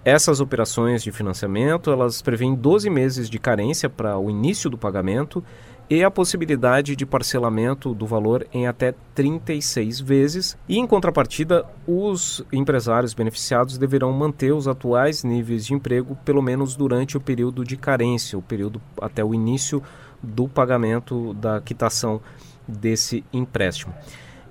Essas 0.04 0.40
operações 0.40 1.04
de 1.04 1.12
financiamento, 1.12 1.92
elas 1.92 2.22
prevêem 2.22 2.56
12 2.56 2.90
meses 2.90 3.30
de 3.30 3.38
carência 3.38 3.90
para 3.90 4.18
o 4.18 4.30
início 4.30 4.70
do 4.70 4.78
pagamento 4.78 5.44
e 5.90 6.04
a 6.04 6.12
possibilidade 6.12 6.96
de 6.96 7.06
parcelamento 7.06 7.94
do 7.94 8.06
valor 8.06 8.48
em 8.54 8.68
até 8.68 8.94
36 9.14 10.00
vezes. 10.00 10.58
E 10.70 10.78
em 10.78 10.88
contrapartida, 10.88 11.66
os 11.86 12.46
empresários 12.54 13.14
beneficiados 13.14 13.78
deverão 13.78 14.14
manter 14.14 14.54
os 14.54 14.68
atuais 14.68 15.24
níveis 15.24 15.66
de 15.66 15.74
emprego 15.74 16.16
pelo 16.24 16.42
menos 16.42 16.76
durante 16.76 17.18
o 17.18 17.22
período 17.22 17.66
de 17.66 17.76
carência, 17.76 18.38
o 18.38 18.42
período 18.42 18.80
até 19.02 19.24
o 19.24 19.34
início 19.34 19.84
do 20.22 20.48
pagamento 20.48 21.34
da 21.34 21.60
quitação 21.60 22.22
desse 22.68 23.24
empréstimo. 23.34 23.94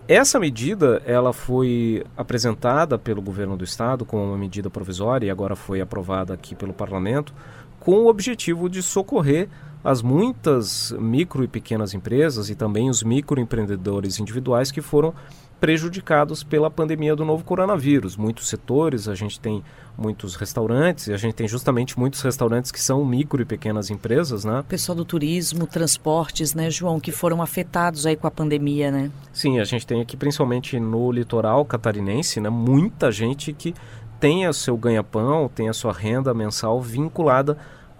Essa 0.09 0.41
medida 0.41 1.03
ela 1.05 1.35
foi 1.35 2.03
apresentada 2.17 2.97
pelo 2.97 3.21
governo 3.21 3.59
do 3.59 3.65
estado 3.65 4.07
como 4.07 4.25
uma 4.25 4.39
medida 4.39 4.71
provisória 4.71 5.27
e 5.27 5.31
agora 5.31 5.55
foi 5.55 5.83
aprovada 5.83 6.33
aqui 6.33 6.55
pelo 6.55 6.73
parlamento 6.73 7.35
com 7.79 7.93
o 7.93 8.09
objetivo 8.09 8.71
de 8.71 8.83
socorrer 8.83 9.51
as 9.85 10.01
muitas 10.01 10.93
micro 10.99 11.45
e 11.45 11.47
pequenas 11.47 11.93
empresas 11.93 12.49
e 12.49 12.55
também 12.55 12.89
os 12.89 13.03
microempreendedores 13.03 14.19
individuais 14.19 14.71
que 14.71 14.81
foram 14.81 15.13
prejudicados 15.61 16.43
pela 16.43 16.71
pandemia 16.71 17.17
do 17.17 17.25
novo 17.25 17.45
coronavírus. 17.45 18.17
Muitos 18.17 18.49
setores, 18.49 19.09
a 19.09 19.15
gente 19.15 19.41
tem 19.41 19.63
muitos 19.97 20.37
restaurantes, 20.37 21.09
e 21.09 21.13
a 21.13 21.17
gente 21.17 21.35
tem 21.35 21.49
justamente 21.49 21.99
muitos 21.99 22.23
restaurantes 22.23 22.71
que 22.71 22.81
são 22.81 23.05
micro 23.05 23.43
e 23.43 23.45
pequenas 23.45 23.91
empresas, 23.91 24.45
né? 24.45 24.65
Pessoal 24.69 24.95
do 24.95 25.05
turismo, 25.05 25.67
transportes, 25.67 26.55
né, 26.55 26.71
João, 26.71 27.01
que 27.01 27.11
foram 27.11 27.43
afetados 27.43 28.07
aí 28.07 28.15
com 28.15 28.27
a 28.27 28.31
pandemia, 28.31 28.93
né? 28.93 29.11
Sim, 29.33 29.59
a 29.59 29.65
gente 29.65 29.85
tem 29.85 30.01
aqui 30.01 30.17
principalmente 30.17 30.79
no 30.79 31.11
litoral 31.11 31.65
catarinense, 31.65 32.41
né, 32.41 32.49
muita 32.49 33.11
gente 33.11 33.53
que 33.53 33.75
tem 34.21 34.47
o 34.47 34.53
seu 34.53 34.77
ganha-pão, 34.77 35.51
tem 35.53 35.69
a 35.69 35.73
sua 35.73 35.93
renda 35.93 36.33
mensal 36.33 36.81
vinculada 36.81 37.57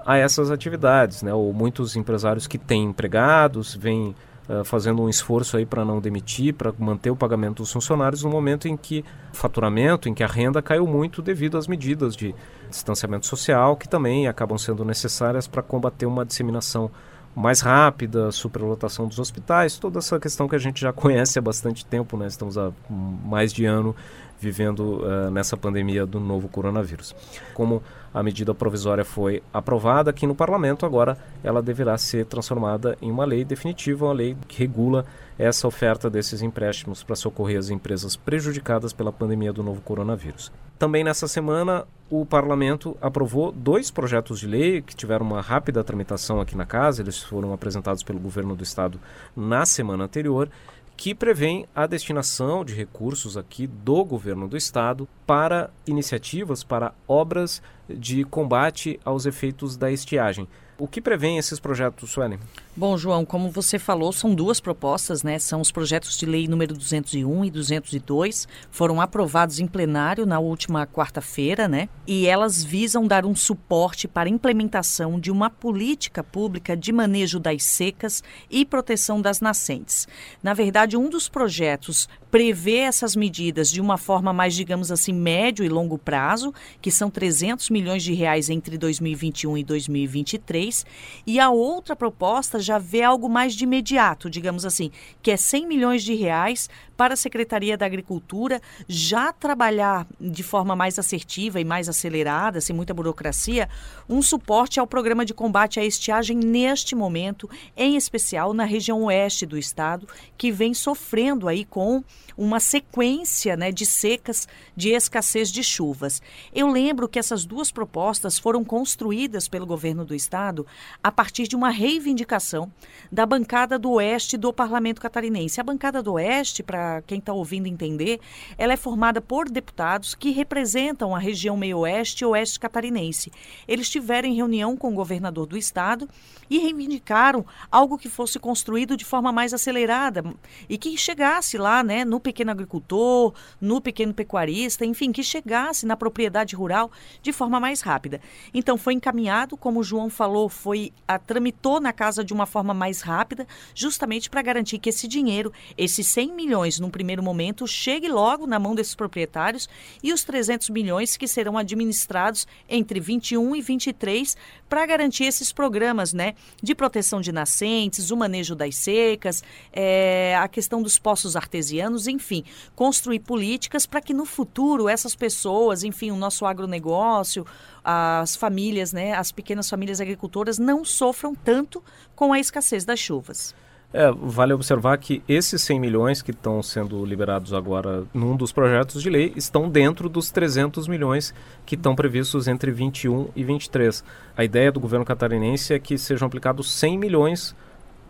a 0.07 0.17
essas 0.17 0.51
atividades, 0.51 1.23
né? 1.23 1.35
Ou 1.35 1.53
muitos 1.53 1.97
empresários 1.97 2.47
que 2.47 2.59
têm 2.59 2.85
empregados, 2.85 3.75
vêm 3.75 4.15
uh, 4.49 4.65
fazendo 4.65 5.03
um 5.03 5.09
esforço 5.09 5.57
aí 5.57 5.67
para 5.67 5.85
não 5.85 6.01
demitir, 6.01 6.55
para 6.55 6.73
manter 6.79 7.11
o 7.11 7.17
pagamento 7.17 7.63
dos 7.63 7.73
funcionários 7.73 8.23
no 8.23 8.31
momento 8.31 8.67
em 8.67 8.77
que 8.77 9.05
o 9.33 9.37
faturamento, 9.37 10.09
em 10.09 10.15
que 10.15 10.25
a 10.25 10.27
renda 10.27 10.63
caiu 10.63 10.87
muito 10.87 11.21
devido 11.21 11.59
às 11.59 11.67
medidas 11.67 12.17
de 12.17 12.35
distanciamento 12.71 13.27
social 13.27 13.77
que 13.77 13.89
também 13.89 14.27
acabam 14.27 14.59
sendo 14.59 14.85
necessárias 14.85 15.47
para 15.47 15.63
combater 15.63 16.07
uma 16.07 16.25
disseminação 16.25 16.91
mais 17.35 17.61
rápida, 17.61 18.33
superlotação 18.33 19.07
dos 19.07 19.19
hospitais, 19.19 19.79
toda 19.79 20.01
essa 20.01 20.19
questão 20.19 20.49
que 20.49 20.57
a 20.57 20.59
gente 20.59 20.81
já 20.81 20.93
conhece 20.95 21.39
há 21.39 21.43
bastante 21.43 21.87
tempo, 21.87 22.17
né? 22.17 22.27
Estamos 22.27 22.59
há 22.59 22.73
mais 22.91 23.53
de 23.53 23.65
ano 23.65 23.95
vivendo 24.41 25.03
uh, 25.03 25.31
nessa 25.31 25.57
pandemia 25.57 26.07
do 26.07 26.21
novo 26.21 26.49
coronavírus. 26.49 27.15
Como 27.55 27.83
a 28.13 28.23
medida 28.23 28.55
provisória 28.55 29.05
foi 29.05 29.43
aprovada 29.53 30.11
aqui 30.11 30.27
no 30.27 30.35
parlamento, 30.35 30.87
agora 30.87 31.19
ela 31.43 31.63
deverá 31.63 31.97
ser 31.99 32.25
transformada 32.27 32.97
em 33.03 33.11
uma 33.11 33.25
lei 33.25 33.45
definitiva, 33.45 34.07
uma 34.07 34.15
lei 34.15 34.37
que 34.47 34.59
regula 34.59 35.05
essa 35.39 35.69
oferta 35.69 36.09
desses 36.11 36.43
empréstimos 36.43 37.03
para 37.03 37.15
socorrer 37.15 37.59
as 37.59 37.71
empresas 37.71 38.17
prejudicadas 38.17 38.93
pela 38.93 39.13
pandemia 39.13 39.53
do 39.53 39.63
novo 39.63 39.81
coronavírus. 39.81 40.51
Também 40.79 41.03
nessa 41.03 41.27
semana, 41.27 41.85
o 42.09 42.25
parlamento 42.25 42.97
aprovou 43.01 43.51
dois 43.51 43.91
projetos 43.91 44.41
de 44.41 44.47
lei 44.47 44.81
que 44.81 44.95
tiveram 44.95 45.27
uma 45.27 45.41
rápida 45.41 45.83
tramitação 45.83 46.41
aqui 46.41 46.57
na 46.57 46.65
casa, 46.65 47.03
eles 47.03 47.23
foram 47.23 47.53
apresentados 47.53 48.03
pelo 48.03 48.19
governo 48.19 48.55
do 48.55 48.63
estado 48.63 49.01
na 49.37 49.67
semana 49.67 50.05
anterior 50.05 50.49
que 50.99 51.15
prevêem 51.15 51.65
a 51.73 51.87
destinação 51.87 52.65
de 52.65 52.75
recursos 52.75 53.37
aqui 53.37 53.69
do 53.69 54.05
governo 54.05 54.49
do 54.49 54.57
estado 54.57 55.09
para 55.25 55.71
iniciativas, 55.87 56.65
para 56.65 56.93
obras 57.07 57.63
de 57.89 58.25
combate 58.25 58.99
aos 59.05 59.25
efeitos 59.25 59.77
da 59.77 59.93
estiagem. 59.93 60.49
O 60.81 60.87
que 60.87 61.01
prevêem 61.01 61.39
esses 61.39 61.59
projetos, 61.59 62.09
Suelen? 62.09 62.39
Bom, 62.77 62.97
João, 62.97 63.25
como 63.25 63.51
você 63.51 63.81
falou, 63.81 64.13
são 64.13 64.33
duas 64.33 64.61
propostas, 64.61 65.25
né? 65.25 65.37
São 65.41 65.61
os 65.61 65.73
projetos 65.73 66.17
de 66.17 66.25
lei 66.25 66.47
número 66.47 66.73
201 66.73 67.47
e 67.47 67.51
202, 67.51 68.47
foram 68.71 69.01
aprovados 69.01 69.59
em 69.59 69.67
plenário 69.67 70.25
na 70.25 70.39
última 70.39 70.87
quarta-feira, 70.87 71.67
né? 71.67 71.89
E 72.07 72.29
elas 72.29 72.63
visam 72.63 73.09
dar 73.09 73.27
um 73.27 73.35
suporte 73.35 74.07
para 74.07 74.29
a 74.29 74.33
implementação 74.33 75.19
de 75.19 75.33
uma 75.33 75.51
política 75.51 76.23
pública 76.23 76.77
de 76.77 76.93
manejo 76.93 77.41
das 77.41 77.65
secas 77.65 78.23
e 78.49 78.65
proteção 78.65 79.21
das 79.21 79.41
nascentes. 79.41 80.07
Na 80.41 80.55
verdade, 80.55 80.97
um 80.97 81.11
dos 81.11 81.29
projetos 81.29 82.09
prevê 82.31 82.79
essas 82.79 83.17
medidas 83.17 83.71
de 83.71 83.81
uma 83.81 83.97
forma 83.97 84.33
mais, 84.33 84.55
digamos 84.55 84.93
assim, 84.93 85.13
médio 85.13 85.65
e 85.65 85.69
longo 85.69 85.99
prazo, 85.99 86.53
que 86.81 86.91
são 86.91 87.11
300 87.11 87.71
milhões 87.71 88.03
de 88.03 88.13
reais 88.13 88.51
entre 88.51 88.77
2021 88.77 89.59
e 89.59 89.65
2023, 89.65 90.87
e 91.27 91.41
a 91.41 91.51
outra 91.51 91.97
proposta 91.97 92.59
já 92.59 92.79
vê 92.79 93.03
algo 93.03 93.29
mais 93.29 93.55
de 93.55 93.65
imediato, 93.65 94.29
digamos 94.29 94.65
assim, 94.65 94.91
que 95.23 95.31
é 95.31 95.37
100 95.37 95.67
milhões 95.67 96.03
de 96.03 96.15
reais 96.15 96.69
para 96.99 97.15
a 97.15 97.17
Secretaria 97.17 97.79
da 97.79 97.87
Agricultura 97.87 98.61
já 98.89 99.33
trabalhar 99.33 100.05
de 100.21 100.43
forma 100.43 100.75
mais 100.75 100.99
assertiva 100.99 101.61
e 101.61 101.65
mais 101.65 101.89
acelerada, 101.89 102.61
sem 102.61 102.75
muita 102.75 102.93
burocracia, 102.93 103.69
um 104.09 104.21
suporte 104.21 104.81
ao 104.81 104.87
programa 104.87 105.25
de 105.25 105.33
combate 105.33 105.79
à 105.79 105.85
estiagem 105.85 106.37
neste 106.37 106.97
momento, 106.97 107.49
em 107.77 107.95
especial 107.97 108.53
na 108.53 108.65
região 108.65 109.05
oeste 109.05 109.47
do 109.47 109.57
estado, 109.57 110.09
que 110.37 110.51
vem 110.51 110.75
sofrendo 110.75 111.47
aí 111.47 111.65
com 111.65 112.03
uma 112.37 112.61
sequência 112.61 113.57
né, 113.57 113.71
de 113.73 113.85
secas, 113.85 114.49
de 114.77 114.91
escassez 114.91 115.51
de 115.51 115.63
chuvas. 115.63 116.23
Eu 116.55 116.69
lembro 116.69 117.09
que 117.09 117.19
essas 117.19 117.45
duas 117.45 117.71
propostas 117.71 118.39
foram 118.39 118.65
construídas 118.65 119.49
pelo 119.49 119.67
governo 119.67 120.05
do 120.05 120.15
estado 120.15 120.67
a 121.03 121.11
partir 121.11 121.49
de 121.49 121.57
uma 121.57 121.71
reivindicação 121.71 122.73
da 123.11 123.27
bancada 123.27 123.79
do 123.79 123.93
Oeste 123.93 124.37
do 124.37 124.53
Parlamento 124.53 125.01
Catarinense. 125.01 125.61
A 125.61 125.65
bancada 125.65 126.01
do 126.01 126.13
Oeste, 126.13 126.63
para 126.63 126.88
quem 127.07 127.19
está 127.19 127.33
ouvindo 127.33 127.67
entender, 127.67 128.21
ela 128.57 128.73
é 128.73 128.77
formada 128.77 129.21
por 129.21 129.49
deputados 129.49 130.15
que 130.15 130.31
representam 130.31 131.15
a 131.15 131.19
região 131.19 131.57
meio-oeste 131.57 132.25
e 132.25 132.27
oeste 132.27 132.61
catarinense. 132.61 133.31
Eles 133.67 133.89
tiveram 133.89 134.33
reunião 134.35 134.77
com 134.77 134.91
o 134.91 134.95
governador 134.95 135.47
do 135.47 135.57
estado 135.57 136.09
e 136.51 136.59
reivindicaram 136.59 137.45
algo 137.71 137.99
que 137.99 138.09
fosse 138.09 138.39
construído 138.39 138.97
de 138.97 139.05
forma 139.05 139.33
mais 139.33 139.53
acelerada 139.53 140.25
e 140.69 140.79
que 140.79 140.97
chegasse 140.97 141.59
lá, 141.59 141.83
né, 141.83 142.05
no 142.05 142.19
pequeno 142.19 142.51
agricultor, 142.51 143.35
no 143.61 143.81
pequeno 143.81 144.15
pecuarista, 144.15 144.85
enfim, 144.85 145.13
que 145.13 145.23
chegasse 145.23 145.87
na 145.87 145.97
propriedade 145.97 146.57
rural 146.57 146.91
de 147.23 147.33
forma 147.33 147.61
mais 147.61 147.81
rápida. 147.81 148.21
Então 148.53 148.79
foi 148.79 148.95
encaminhado, 148.95 149.57
como 149.57 149.81
o 149.81 149.85
João 149.85 150.09
falou, 150.09 150.49
foi 150.49 150.93
a, 151.07 151.19
tramitou 151.19 151.81
na 151.81 151.93
casa 151.93 152.25
de 152.25 152.33
uma 152.33 152.47
forma 152.47 152.73
mais 152.73 153.01
rápida, 153.01 153.47
justamente 153.75 154.31
para 154.31 154.43
garantir 154.43 154.79
que 154.79 154.89
esse 154.89 155.07
dinheiro, 155.07 155.53
esses 155.77 156.07
100 156.07 156.33
milhões 156.35 156.78
no 156.81 156.91
primeiro 156.91 157.23
momento, 157.23 157.67
chegue 157.67 158.09
logo 158.09 158.47
na 158.47 158.59
mão 158.59 158.75
desses 158.75 158.95
proprietários 158.95 159.69
e 160.03 160.13
os 160.13 160.25
300 160.25 160.71
milhões 160.71 161.17
que 161.17 161.27
serão 161.27 161.57
administrados 161.57 162.47
entre 162.69 163.01
21 163.01 163.57
e 163.57 163.61
23 163.61 164.37
para 164.69 164.85
garantir 164.87 165.25
esses 165.25 165.53
programas, 165.53 166.13
né, 166.13 166.35
de 166.63 166.75
proteção 166.75 167.21
de 167.21 167.33
nascentes, 167.33 168.11
o 168.11 168.17
manejo 168.17 168.55
das 168.55 168.77
secas, 168.77 169.43
é, 169.73 170.37
a 170.37 170.49
questão 170.49 170.83
dos 170.83 170.99
poços 170.99 171.37
artesianos, 171.37 172.07
enfim, 172.07 172.45
construir 172.77 173.21
políticas 173.21 173.87
para 173.87 174.01
que 174.01 174.13
no 174.13 174.25
futuro 174.25 174.89
essas 174.89 175.15
pessoas, 175.15 175.83
enfim, 175.83 176.11
o 176.11 176.17
nosso 176.17 176.45
agronegócio, 176.45 177.47
as 177.83 178.37
famílias, 178.37 178.93
né, 178.93 179.15
as 179.15 179.33
pequenas 179.33 179.69
famílias 179.69 180.01
agricultoras 180.01 180.59
não 180.59 180.85
sofram 180.85 181.35
tanto 181.35 181.83
com 182.15 182.33
a 182.33 182.39
escassez 182.39 182.85
das 182.85 182.99
chuvas. 182.99 183.55
É, 183.91 184.11
vale 184.13 184.53
observar 184.53 184.99
que 184.99 185.23
esses 185.27 185.63
100 185.63 185.81
milhões 185.81 186.21
que 186.21 186.31
estão 186.31 186.63
sendo 186.63 187.03
liberados 187.07 187.55
agora 187.55 188.05
num 188.13 188.37
dos 188.37 188.53
projetos 188.53 189.03
de 189.03 189.09
lei 189.09 189.33
estão 189.35 189.67
dentro 189.69 190.11
dos 190.11 190.31
300 190.31 190.87
milhões 190.87 191.33
que 191.65 191.75
estão 191.75 191.97
previstos 191.97 192.49
entre 192.49 192.71
21 192.71 193.31
e 193.35 193.43
23. 193.43 194.05
A 194.37 194.45
ideia 194.45 194.71
do 194.71 194.79
governo 194.79 195.07
catarinense 195.07 195.73
é 195.73 195.79
que 195.79 195.97
sejam 195.97 196.27
aplicados 196.27 196.71
100 196.71 196.99
milhões 196.99 197.57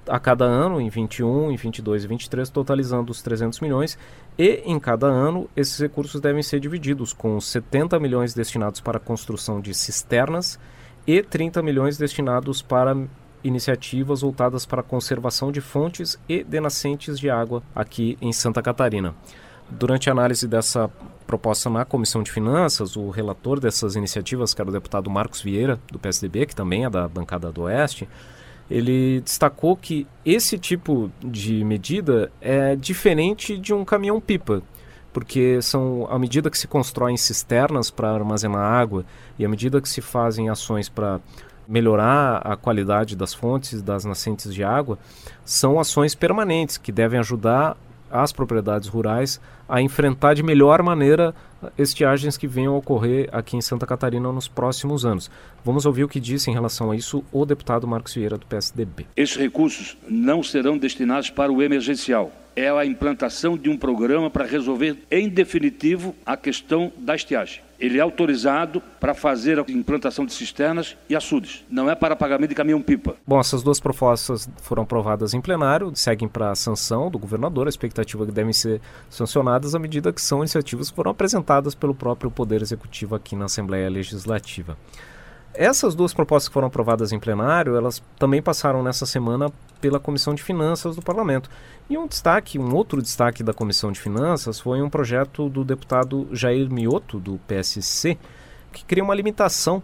a 0.09 0.19
cada 0.19 0.45
ano, 0.45 0.81
em 0.81 0.89
21, 0.89 1.53
em 1.53 1.57
22 1.57 2.03
e 2.03 2.07
23, 2.09 2.51
totalizando 2.51 3.13
os 3.13 3.23
300 3.23 3.61
milhões, 3.61 3.97
e 4.39 4.63
em 4.65 4.81
cada 4.81 5.07
ano 5.07 5.49
esses 5.55 5.79
recursos 5.79 6.21
devem 6.21 6.43
ser 6.43 6.59
divididos, 6.59 7.13
com 7.13 7.39
70 7.41 8.01
milhões 8.01 8.35
destinados 8.35 8.81
para 8.81 8.97
a 8.97 9.01
construção 9.01 9.61
de 9.61 9.75
cisternas 9.75 10.59
e 11.07 11.23
30 11.23 11.63
milhões 11.63 11.99
destinados 11.99 12.63
para 12.63 12.97
iniciativas 13.43 14.21
voltadas 14.21 14.67
para 14.67 14.81
a 14.81 14.85
conservação 14.85 15.53
de 15.53 15.61
fontes 15.61 16.19
e 16.29 16.43
de 16.43 16.61
nascentes 16.61 17.19
de 17.19 17.31
água 17.31 17.63
aqui 17.75 18.17
em 18.21 18.33
Santa 18.33 18.63
Catarina. 18.63 19.15
Durante 19.71 20.09
a 20.09 20.13
análise 20.13 20.49
dessa 20.49 20.91
proposta 21.27 21.69
na 21.69 21.85
Comissão 21.85 22.23
de 22.23 22.33
Finanças, 22.33 22.97
o 22.97 23.11
relator 23.11 23.61
dessas 23.61 23.97
iniciativas, 23.97 24.55
que 24.55 24.61
era 24.63 24.71
o 24.71 24.73
deputado 24.73 25.11
Marcos 25.11 25.43
Vieira, 25.43 25.79
do 25.93 25.99
PSDB, 25.99 26.47
que 26.47 26.57
também 26.57 26.87
é 26.87 26.91
da 26.91 27.07
bancada 27.07 27.53
do 27.53 27.63
Oeste, 27.63 28.09
ele 28.71 29.21
destacou 29.21 29.77
que 29.77 30.07
esse 30.25 30.59
tipo 30.59 31.11
de 31.23 31.65
medida 31.65 32.31
é 32.41 32.77
diferente 32.77 33.57
de 33.59 33.73
um 33.73 33.85
caminhão-pipa, 33.85 34.63
porque 35.13 35.61
são 35.63 36.07
à 36.11 36.19
medida 36.19 36.51
que 36.51 36.59
se 36.59 36.69
constroem 36.69 37.17
cisternas 37.17 37.91
para 37.91 38.11
armazenar 38.11 38.61
água 38.61 39.05
e 39.39 39.45
à 39.45 39.49
medida 39.49 39.81
que 39.81 39.89
se 39.89 40.01
fazem 40.01 40.49
ações 40.49 40.89
para 40.89 41.21
melhorar 41.69 42.41
a 42.45 42.57
qualidade 42.57 43.15
das 43.15 43.35
fontes 43.35 43.83
das 43.83 44.05
nascentes 44.05 44.55
de 44.55 44.65
água, 44.65 44.99
são 45.45 45.79
ações 45.79 46.15
permanentes 46.15 46.79
que 46.79 46.91
devem 46.91 47.21
ajudar 47.21 47.77
as 48.11 48.33
propriedades 48.33 48.89
rurais 48.89 49.39
a 49.69 49.83
enfrentar 49.83 50.33
de 50.33 50.43
melhor 50.43 50.83
maneira 50.83 51.35
estiagens 51.77 52.37
que 52.37 52.47
venham 52.47 52.75
a 52.75 52.79
ocorrer 52.79 53.29
aqui 53.33 53.57
em 53.57 53.61
Santa 53.61 53.87
Catarina 53.87 54.33
nos 54.33 54.49
próximos 54.49 55.05
anos. 55.05 55.31
Vamos 55.65 55.87
ouvir 55.87 56.05
o 56.05 56.09
que 56.09 56.21
disse 56.21 56.51
em 56.51 56.55
relação 56.55 56.91
a 56.91 56.97
isso 56.97 57.25
o 57.33 57.45
deputado 57.45 57.87
Marcos 57.87 58.15
Vieira, 58.15 58.39
do 58.39 58.47
PSDB. 58.47 59.07
Esses 59.17 59.37
recursos 59.37 59.97
não 60.09 60.43
serão 60.43 60.79
destinados 60.79 61.31
para 61.31 61.53
o 61.53 61.63
emergencial. 61.63 62.33
É 62.55 62.69
a 62.69 62.85
implantação 62.85 63.57
de 63.57 63.71
um 63.71 63.77
programa 63.77 64.29
para 64.29 64.45
resolver, 64.45 64.99
em 65.11 65.29
definitivo, 65.29 66.15
a 66.27 66.37
questão 66.37 66.93
da 66.99 67.15
estiagem. 67.15 67.61
Ele 67.79 67.99
é 67.99 68.01
autorizado 68.01 68.83
para 68.99 69.15
fazer 69.15 69.61
a 69.61 69.65
implantação 69.69 70.27
de 70.27 70.33
cisternas 70.33 70.97
e 71.09 71.15
açudes. 71.15 71.65
Não 71.71 71.89
é 71.89 71.95
para 71.95 72.17
pagamento 72.17 72.49
de 72.49 72.57
caminhão-pipa. 72.57 73.15
Bom, 73.25 73.39
essas 73.39 73.63
duas 73.63 73.79
propostas 73.79 74.51
foram 74.61 74.83
aprovadas 74.83 75.33
em 75.33 75.41
plenário, 75.41 75.93
seguem 75.95 76.27
para 76.27 76.51
a 76.51 76.57
sanção 76.57 77.09
do 77.09 77.19
governador. 77.19 77.67
A 77.67 77.69
expectativa 77.69 78.25
é 78.25 78.27
que 78.27 78.33
devem 78.33 78.53
ser 78.53 78.81
sancionadas 79.09 79.77
à 79.77 79.79
medida 79.79 80.13
que 80.13 80.21
são 80.21 80.39
iniciativas 80.39 80.91
que 80.91 80.97
foram 80.97 81.13
apresentadas 81.13 81.39
pelo 81.75 81.95
próprio 81.95 82.31
Poder 82.31 82.61
Executivo 82.61 83.15
aqui 83.15 83.35
na 83.35 83.47
Assembleia 83.47 83.89
Legislativa. 83.89 84.77
Essas 85.55 85.95
duas 85.95 86.13
propostas 86.13 86.49
que 86.49 86.55
foram 86.55 86.69
aprovadas 86.69 87.11
em 87.11 87.19
plenário, 87.19 87.75
elas 87.75 88.03
também 88.19 88.41
passaram 88.41 88.83
nessa 88.83 89.07
semana 89.07 89.51
pela 89.81 89.99
Comissão 89.99 90.35
de 90.35 90.43
Finanças 90.43 90.95
do 90.95 91.03
Parlamento. 91.03 91.51
E 91.89 91.97
um 91.97 92.07
destaque, 92.07 92.59
um 92.59 92.75
outro 92.75 93.03
destaque 93.03 93.43
da 93.43 93.55
Comissão 93.55 93.91
de 93.91 93.99
Finanças 93.99 94.61
foi 94.61 94.83
um 94.83 94.91
projeto 94.91 95.49
do 95.49 95.65
deputado 95.65 96.29
Jair 96.33 96.71
Mioto, 96.71 97.19
do 97.19 97.39
PSC, 97.49 98.19
que 98.73 98.85
cria 98.85 99.03
uma 99.03 99.15
limitação 99.15 99.83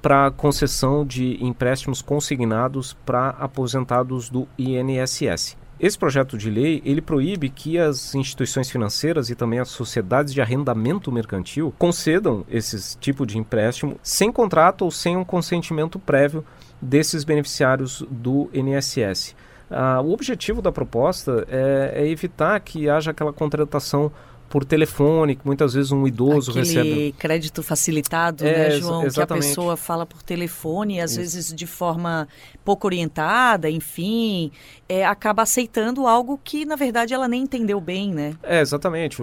para 0.00 0.30
concessão 0.30 1.04
de 1.04 1.42
empréstimos 1.44 2.02
consignados 2.02 2.92
para 3.04 3.30
aposentados 3.30 4.28
do 4.28 4.46
INSS. 4.56 5.56
Esse 5.78 5.98
projeto 5.98 6.38
de 6.38 6.48
lei 6.48 6.80
ele 6.86 7.02
proíbe 7.02 7.50
que 7.50 7.78
as 7.78 8.14
instituições 8.14 8.70
financeiras 8.70 9.28
e 9.28 9.34
também 9.34 9.58
as 9.58 9.68
sociedades 9.68 10.32
de 10.32 10.40
arrendamento 10.40 11.12
mercantil 11.12 11.74
concedam 11.78 12.46
esse 12.48 12.96
tipo 12.98 13.26
de 13.26 13.36
empréstimo 13.36 14.00
sem 14.02 14.32
contrato 14.32 14.82
ou 14.82 14.90
sem 14.90 15.18
um 15.18 15.24
consentimento 15.24 15.98
prévio 15.98 16.42
desses 16.80 17.24
beneficiários 17.24 18.02
do 18.10 18.48
INSS. 18.54 19.36
Ah, 19.70 20.00
o 20.00 20.12
objetivo 20.12 20.62
da 20.62 20.72
proposta 20.72 21.46
é, 21.50 21.92
é, 21.96 22.08
evitar 22.08 22.58
que 22.60 22.88
haja 22.88 23.10
aquela 23.10 23.32
contratação 23.32 24.10
por 24.48 24.64
telefone, 24.64 25.36
que 25.36 25.44
muitas 25.44 25.74
vezes 25.74 25.92
um 25.92 26.06
idoso 26.06 26.50
Aquele 26.50 26.66
recebe. 26.66 27.14
crédito 27.18 27.62
facilitado, 27.62 28.46
é, 28.46 28.70
né, 28.70 28.70
João? 28.78 29.04
Exatamente. 29.04 29.44
Que 29.44 29.46
a 29.46 29.54
pessoa 29.54 29.76
fala 29.76 30.06
por 30.06 30.22
telefone, 30.22 31.00
às 31.00 31.12
Isso. 31.12 31.20
vezes 31.20 31.54
de 31.54 31.66
forma 31.66 32.28
pouco 32.64 32.86
orientada, 32.86 33.68
enfim, 33.68 34.50
é, 34.88 35.04
acaba 35.04 35.42
aceitando 35.42 36.06
algo 36.06 36.40
que, 36.42 36.64
na 36.64 36.76
verdade, 36.76 37.12
ela 37.12 37.28
nem 37.28 37.42
entendeu 37.42 37.80
bem, 37.80 38.12
né? 38.12 38.34
É, 38.42 38.60
exatamente. 38.60 39.22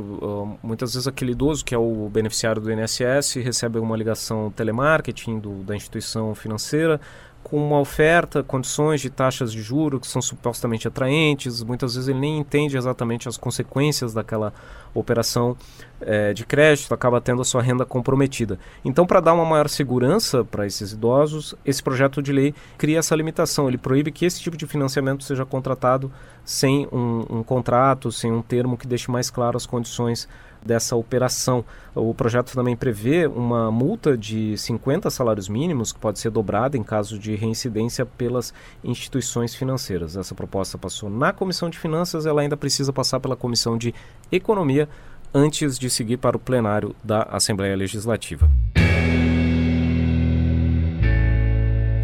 muitas 0.61 0.93
vezes 0.93 1.07
aquele 1.07 1.31
idoso, 1.31 1.63
que 1.63 1.73
é 1.73 1.77
o 1.77 2.09
beneficiário 2.09 2.61
do 2.61 2.71
INSS, 2.71 3.35
recebe 3.35 3.79
uma 3.79 3.95
ligação 3.95 4.51
telemarketing 4.51 5.39
do, 5.39 5.63
da 5.63 5.75
instituição 5.75 6.35
financeira 6.35 6.99
com 7.43 7.57
uma 7.57 7.79
oferta, 7.79 8.41
condições 8.41 9.01
de 9.01 9.09
taxas 9.09 9.51
de 9.51 9.61
juro 9.61 9.99
que 9.99 10.07
são 10.07 10.21
supostamente 10.21 10.87
atraentes, 10.87 11.61
muitas 11.61 11.95
vezes 11.95 12.07
ele 12.07 12.19
nem 12.19 12.37
entende 12.39 12.77
exatamente 12.77 13.27
as 13.27 13.37
consequências 13.37 14.13
daquela 14.13 14.53
operação 14.93 15.57
é, 16.01 16.33
de 16.33 16.45
crédito, 16.45 16.93
acaba 16.93 17.19
tendo 17.19 17.41
a 17.41 17.45
sua 17.45 17.61
renda 17.61 17.85
comprometida. 17.85 18.59
Então, 18.83 19.05
para 19.05 19.19
dar 19.19 19.33
uma 19.33 19.45
maior 19.45 19.67
segurança 19.67 20.43
para 20.43 20.65
esses 20.65 20.93
idosos, 20.93 21.55
esse 21.65 21.81
projeto 21.81 22.21
de 22.21 22.31
lei 22.31 22.53
cria 22.77 22.99
essa 22.99 23.15
limitação. 23.15 23.67
Ele 23.67 23.77
proíbe 23.77 24.11
que 24.11 24.25
esse 24.25 24.39
tipo 24.39 24.55
de 24.55 24.67
financiamento 24.67 25.23
seja 25.23 25.45
contratado 25.45 26.11
sem 26.45 26.87
um, 26.91 27.25
um 27.29 27.43
contrato, 27.43 28.11
sem 28.11 28.31
um 28.31 28.41
termo 28.41 28.77
que 28.77 28.87
deixe 28.87 29.09
mais 29.09 29.29
claro 29.29 29.57
as 29.57 29.65
condições 29.65 30.27
dessa 30.65 30.95
operação. 30.95 31.63
O 31.95 32.13
projeto 32.13 32.53
também 32.53 32.75
prevê 32.75 33.27
uma 33.27 33.71
multa 33.71 34.17
de 34.17 34.57
50 34.57 35.09
salários 35.09 35.47
mínimos, 35.47 35.91
que 35.91 35.99
pode 35.99 36.19
ser 36.19 36.29
dobrada 36.29 36.77
em 36.77 36.83
caso 36.83 37.19
de 37.19 37.35
reincidência 37.35 38.05
pelas 38.05 38.53
instituições 38.83 39.53
financeiras. 39.53 40.17
Essa 40.17 40.33
proposta 40.33 40.77
passou 40.77 41.09
na 41.09 41.31
Comissão 41.31 41.69
de 41.69 41.77
Finanças, 41.77 42.25
ela 42.25 42.41
ainda 42.41 42.57
precisa 42.57 42.91
passar 42.91 43.19
pela 43.19 43.35
Comissão 43.35 43.77
de 43.77 43.93
Economia 44.31 44.89
antes 45.33 45.79
de 45.79 45.89
seguir 45.89 46.17
para 46.17 46.37
o 46.37 46.39
plenário 46.39 46.95
da 47.03 47.23
Assembleia 47.23 47.75
Legislativa. 47.75 48.49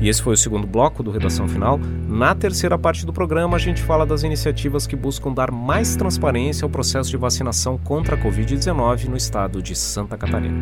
E 0.01 0.07
esse 0.07 0.21
foi 0.21 0.33
o 0.33 0.38
segundo 0.38 0.65
bloco 0.65 1.03
do 1.03 1.12
Redação 1.12 1.47
Final. 1.47 1.79
Na 2.07 2.33
terceira 2.33 2.77
parte 2.77 3.05
do 3.05 3.12
programa, 3.12 3.57
a 3.57 3.59
gente 3.59 3.81
fala 3.81 4.05
das 4.05 4.23
iniciativas 4.23 4.88
que 4.88 4.95
buscam 4.95 5.33
dar 5.33 5.51
mais 5.51 5.95
transparência 5.95 6.65
ao 6.65 6.69
processo 6.69 7.09
de 7.09 7.17
vacinação 7.17 7.77
contra 7.77 8.15
a 8.15 8.17
Covid-19 8.17 9.05
no 9.05 9.17
estado 9.17 9.62
de 9.62 9.75
Santa 9.75 10.17
Catarina. 10.17 10.57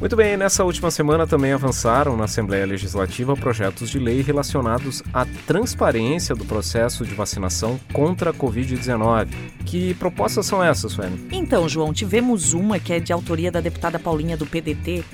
Muito 0.00 0.16
bem, 0.16 0.34
nessa 0.34 0.64
última 0.64 0.90
semana 0.90 1.26
também 1.26 1.52
avançaram 1.52 2.16
na 2.16 2.24
Assembleia 2.24 2.64
Legislativa 2.64 3.36
projetos 3.36 3.90
de 3.90 3.98
lei 3.98 4.22
relacionados 4.22 5.02
à 5.12 5.26
transparência 5.46 6.34
do 6.34 6.42
processo 6.46 7.04
de 7.04 7.14
vacinação 7.14 7.78
contra 7.92 8.30
a 8.30 8.32
Covid-19. 8.32 9.28
Que 9.66 9.92
propostas 9.92 10.46
são 10.46 10.64
essas, 10.64 10.92
Suene? 10.92 11.28
Então, 11.30 11.68
João, 11.68 11.92
tivemos 11.92 12.54
uma 12.54 12.78
que 12.78 12.94
é 12.94 12.98
de 12.98 13.12
autoria 13.12 13.52
da 13.52 13.60
deputada 13.60 13.98
Paulinha 13.98 14.38
do 14.38 14.46
PDT, 14.46 15.04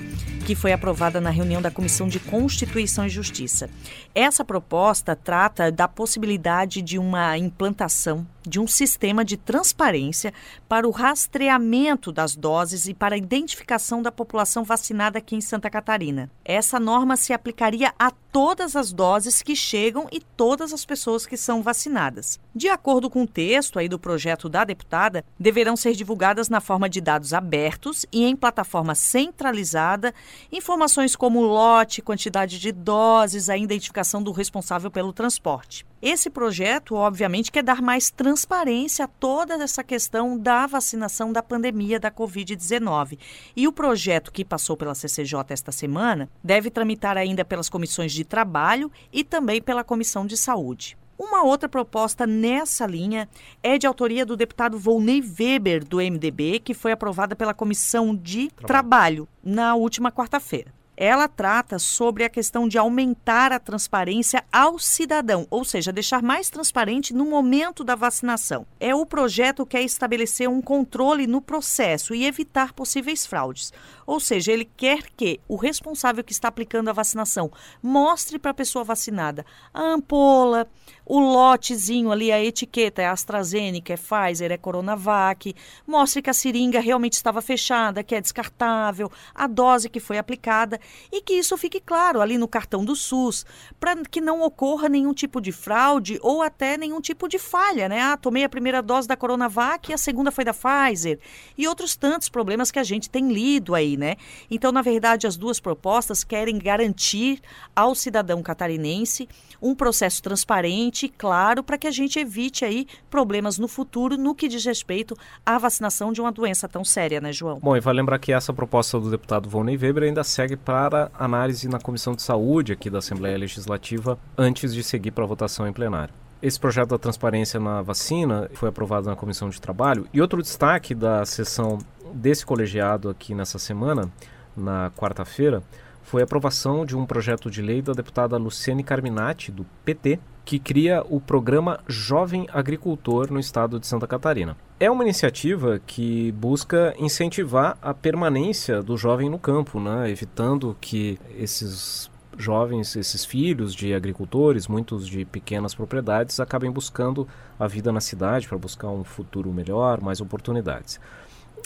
que 0.45 0.55
foi 0.55 0.71
aprovada 0.71 1.19
na 1.19 1.31
reunião 1.31 1.61
da 1.61 1.69
Comissão 1.69 2.07
de 2.07 2.21
Constituição 2.21 3.05
e 3.05 3.09
Justiça. 3.09 3.69
Essa 4.15 4.45
proposta 4.45 5.17
trata 5.17 5.69
da 5.69 5.89
possibilidade 5.89 6.81
de 6.81 6.97
uma 6.97 7.37
implantação 7.37 8.25
de 8.47 8.59
um 8.59 8.67
sistema 8.67 9.23
de 9.23 9.37
transparência 9.37 10.33
para 10.67 10.87
o 10.87 10.91
rastreamento 10.91 12.11
das 12.11 12.35
doses 12.35 12.87
e 12.87 12.93
para 12.93 13.15
a 13.15 13.17
identificação 13.17 14.01
da 14.01 14.11
população 14.11 14.63
vacinada 14.63 15.17
aqui 15.17 15.35
em 15.35 15.41
Santa 15.41 15.69
Catarina. 15.69 16.29
Essa 16.43 16.79
norma 16.79 17.17
se 17.17 17.33
aplicaria 17.33 17.93
a 17.99 18.11
todas 18.31 18.75
as 18.75 18.93
doses 18.93 19.41
que 19.41 19.55
chegam 19.55 20.07
e 20.11 20.19
todas 20.19 20.71
as 20.71 20.85
pessoas 20.85 21.25
que 21.25 21.35
são 21.35 21.63
vacinadas. 21.63 22.39
De 22.55 22.69
acordo 22.69 23.09
com 23.09 23.23
o 23.23 23.27
texto 23.27 23.79
aí 23.79 23.89
do 23.89 23.97
projeto 23.97 24.47
da 24.47 24.63
deputada, 24.63 25.25
deverão 25.39 25.75
ser 25.75 25.93
divulgadas 25.93 26.47
na 26.47 26.61
forma 26.61 26.87
de 26.87 27.01
dados 27.01 27.33
abertos 27.33 28.05
e 28.11 28.25
em 28.25 28.35
plataforma 28.35 28.95
centralizada 28.95 30.13
informações 30.51 31.15
como 31.15 31.41
lote, 31.41 32.01
quantidade 32.01 32.59
de 32.59 32.71
doses, 32.71 33.49
a 33.49 33.57
identificação 33.57 34.21
do 34.21 34.31
responsável 34.31 34.91
pelo 34.91 35.11
transporte. 35.11 35.85
Esse 35.99 36.29
projeto, 36.29 36.93
obviamente, 36.93 37.51
quer 37.51 37.63
dar 37.63 37.81
mais 37.81 38.11
transparência 38.11 39.05
a 39.05 39.07
toda 39.07 39.55
essa 39.55 39.83
questão 39.83 40.37
da 40.37 40.67
vacinação 40.67 41.33
da 41.33 41.41
pandemia 41.41 41.99
da 41.99 42.11
Covid-19. 42.11 43.17
E 43.55 43.67
o 43.67 43.71
projeto 43.71 44.31
que 44.31 44.45
passou 44.45 44.77
pela 44.77 44.93
CCJ 44.93 45.39
esta 45.49 45.71
semana 45.71 46.29
deve 46.43 46.69
tramitar 46.69 47.17
ainda 47.17 47.43
pelas 47.43 47.67
comissões 47.67 48.13
de 48.13 48.23
trabalho 48.23 48.91
e 49.11 49.23
também 49.23 49.59
pela 49.59 49.83
comissão 49.83 50.27
de 50.27 50.37
saúde. 50.37 50.95
Uma 51.17 51.43
outra 51.43 51.67
proposta 51.67 52.27
nessa 52.27 52.85
linha 52.85 53.27
é 53.63 53.79
de 53.79 53.87
autoria 53.87 54.23
do 54.23 54.37
deputado 54.37 54.77
Volney 54.77 55.19
Weber, 55.19 55.83
do 55.83 55.97
MDB, 55.97 56.59
que 56.59 56.75
foi 56.75 56.91
aprovada 56.91 57.35
pela 57.35 57.55
Comissão 57.55 58.15
de 58.15 58.49
Trabalho, 58.49 58.67
Trabalho 58.67 59.27
na 59.43 59.73
última 59.73 60.11
quarta-feira 60.11 60.77
ela 60.97 61.29
trata 61.29 61.79
sobre 61.79 62.25
a 62.25 62.29
questão 62.29 62.67
de 62.67 62.77
aumentar 62.77 63.53
a 63.53 63.59
transparência 63.59 64.43
ao 64.51 64.77
cidadão, 64.77 65.47
ou 65.49 65.63
seja, 65.63 65.93
deixar 65.93 66.21
mais 66.21 66.49
transparente 66.49 67.13
no 67.13 67.23
momento 67.23 67.85
da 67.85 67.95
vacinação. 67.95 68.65
É 68.79 68.93
o 68.93 69.05
projeto 69.05 69.65
que 69.65 69.77
quer 69.77 69.83
estabelecer 69.83 70.49
um 70.49 70.59
controle 70.59 71.27
no 71.27 71.39
processo 71.39 72.15
e 72.15 72.25
evitar 72.25 72.73
possíveis 72.73 73.27
fraudes. 73.27 73.71
Ou 74.07 74.21
seja, 74.21 74.53
ele 74.53 74.65
quer 74.65 75.03
que 75.17 75.39
o 75.49 75.57
responsável 75.57 76.23
que 76.23 76.31
está 76.31 76.47
aplicando 76.47 76.89
a 76.89 76.93
vacinação 76.93 77.51
mostre 77.83 78.39
para 78.39 78.51
a 78.51 78.53
pessoa 78.53 78.85
vacinada 78.85 79.45
a 79.73 79.81
ampola, 79.81 80.67
o 81.05 81.19
lotezinho 81.19 82.11
ali, 82.11 82.31
a 82.31 82.43
etiqueta 82.43 83.01
é 83.01 83.07
AstraZeneca, 83.07 83.93
é 83.93 83.97
Pfizer, 83.97 84.51
é 84.51 84.57
Coronavac, 84.57 85.53
mostre 85.85 86.21
que 86.21 86.29
a 86.29 86.33
seringa 86.33 86.79
realmente 86.79 87.13
estava 87.13 87.41
fechada, 87.41 88.03
que 88.03 88.15
é 88.15 88.21
descartável, 88.21 89.11
a 89.35 89.45
dose 89.45 89.89
que 89.89 89.99
foi 89.99 90.17
aplicada 90.17 90.79
e 91.11 91.21
que 91.21 91.33
isso 91.33 91.57
fique 91.57 91.79
claro 91.79 92.21
ali 92.21 92.37
no 92.37 92.47
cartão 92.47 92.83
do 92.83 92.95
SUS, 92.95 93.45
para 93.79 93.95
que 94.03 94.21
não 94.21 94.41
ocorra 94.41 94.87
nenhum 94.87 95.13
tipo 95.13 95.41
de 95.41 95.51
fraude 95.51 96.17
ou 96.21 96.41
até 96.41 96.77
nenhum 96.77 97.01
tipo 97.01 97.27
de 97.27 97.37
falha, 97.37 97.89
né? 97.89 98.01
Ah, 98.01 98.17
tomei 98.17 98.43
a 98.43 98.49
primeira 98.49 98.81
dose 98.81 99.07
da 99.07 99.17
Coronavac 99.17 99.89
e 99.89 99.93
a 99.93 99.97
segunda 99.97 100.31
foi 100.31 100.45
da 100.45 100.53
Pfizer 100.53 101.19
e 101.57 101.67
outros 101.67 101.95
tantos 101.95 102.29
problemas 102.29 102.71
que 102.71 102.79
a 102.79 102.83
gente 102.83 103.09
tem 103.09 103.31
lido 103.31 103.75
aí, 103.75 103.96
né? 103.97 104.15
Então, 104.49 104.71
na 104.71 104.81
verdade, 104.81 105.27
as 105.27 105.35
duas 105.35 105.59
propostas 105.59 106.23
querem 106.23 106.57
garantir 106.57 107.41
ao 107.75 107.95
cidadão 107.95 108.41
catarinense 108.41 109.27
um 109.61 109.75
processo 109.75 110.21
transparente 110.21 111.07
e 111.07 111.09
claro 111.09 111.63
para 111.63 111.77
que 111.77 111.87
a 111.87 111.91
gente 111.91 112.19
evite 112.19 112.63
aí 112.63 112.87
problemas 113.09 113.57
no 113.57 113.67
futuro 113.67 114.17
no 114.17 114.35
que 114.35 114.47
diz 114.47 114.63
respeito 114.63 115.15
à 115.45 115.57
vacinação 115.57 116.11
de 116.11 116.21
uma 116.21 116.31
doença 116.31 116.67
tão 116.67 116.85
séria, 116.85 117.19
né, 117.19 117.33
João? 117.33 117.59
Bom, 117.59 117.75
e 117.75 117.79
vai 117.79 117.93
lembrar 117.93 118.19
que 118.19 118.31
essa 118.31 118.53
proposta 118.53 118.99
do 118.99 119.09
deputado 119.09 119.49
Volney 119.49 119.77
Weber 119.77 120.03
ainda 120.03 120.23
segue 120.23 120.55
para 120.55 121.11
análise 121.17 121.67
na 121.67 121.79
Comissão 121.79 122.13
de 122.13 122.21
Saúde 122.21 122.73
aqui 122.73 122.89
da 122.89 122.99
Assembleia 122.99 123.37
Legislativa 123.37 124.19
antes 124.37 124.73
de 124.73 124.83
seguir 124.83 125.11
para 125.11 125.25
votação 125.25 125.67
em 125.67 125.73
plenário. 125.73 126.13
Esse 126.39 126.59
projeto 126.59 126.89
da 126.89 126.99
transparência 126.99 127.59
na 127.59 127.81
vacina 127.81 128.49
foi 128.53 128.69
aprovado 128.69 129.09
na 129.09 129.15
Comissão 129.15 129.49
de 129.49 129.59
Trabalho. 129.59 130.07
E 130.13 130.21
outro 130.21 130.41
destaque 130.41 130.93
da 130.93 131.25
sessão 131.25 131.79
desse 132.13 132.45
colegiado 132.45 133.09
aqui 133.09 133.33
nessa 133.35 133.59
semana, 133.59 134.11
na 134.55 134.91
quarta-feira, 134.91 135.61
foi 136.03 136.21
a 136.21 136.23
aprovação 136.23 136.85
de 136.85 136.95
um 136.95 137.05
projeto 137.05 137.51
de 137.51 137.61
lei 137.61 137.81
da 137.81 137.91
deputada 137.91 138.37
Luciane 138.37 138.83
Carminati, 138.83 139.51
do 139.51 139.65
PT, 139.83 140.19
que 140.45 140.57
cria 140.57 141.03
o 141.09 141.19
programa 141.19 141.81
Jovem 141.85 142.47
Agricultor 142.53 143.29
no 143.29 143.39
estado 143.39 143.77
de 143.77 143.85
Santa 143.85 144.07
Catarina. 144.07 144.55
É 144.79 144.89
uma 144.89 145.03
iniciativa 145.03 145.81
que 145.85 146.31
busca 146.31 146.95
incentivar 146.97 147.77
a 147.81 147.93
permanência 147.93 148.81
do 148.81 148.95
jovem 148.95 149.29
no 149.29 149.37
campo, 149.37 149.81
né? 149.81 150.09
evitando 150.09 150.77
que 150.79 151.19
esses 151.37 152.09
jovens, 152.37 152.95
esses 152.95 153.25
filhos 153.25 153.75
de 153.75 153.93
agricultores, 153.93 154.67
muitos 154.67 155.05
de 155.05 155.25
pequenas 155.25 155.75
propriedades, 155.75 156.39
acabem 156.39 156.71
buscando 156.71 157.27
a 157.59 157.67
vida 157.67 157.91
na 157.91 157.99
cidade 157.99 158.47
para 158.47 158.57
buscar 158.57 158.87
um 158.87 159.03
futuro 159.03 159.51
melhor, 159.51 159.99
mais 159.99 160.21
oportunidades. 160.21 160.99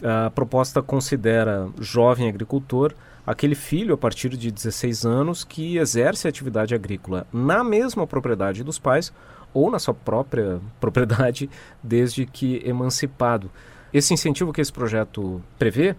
A 0.03 0.31
proposta 0.31 0.81
considera 0.81 1.69
jovem 1.79 2.27
agricultor 2.27 2.93
aquele 3.25 3.53
filho 3.53 3.93
a 3.93 3.97
partir 3.97 4.29
de 4.29 4.51
16 4.51 5.05
anos 5.05 5.43
que 5.43 5.77
exerce 5.77 6.27
atividade 6.27 6.73
agrícola 6.73 7.27
na 7.31 7.63
mesma 7.63 8.07
propriedade 8.07 8.63
dos 8.63 8.79
pais 8.79 9.13
ou 9.53 9.69
na 9.69 9.77
sua 9.77 9.93
própria 9.93 10.59
propriedade 10.81 11.49
desde 11.83 12.25
que 12.25 12.61
emancipado. 12.65 13.51
Esse 13.93 14.13
incentivo 14.13 14.51
que 14.51 14.61
esse 14.61 14.73
projeto 14.73 15.41
prevê 15.59 15.95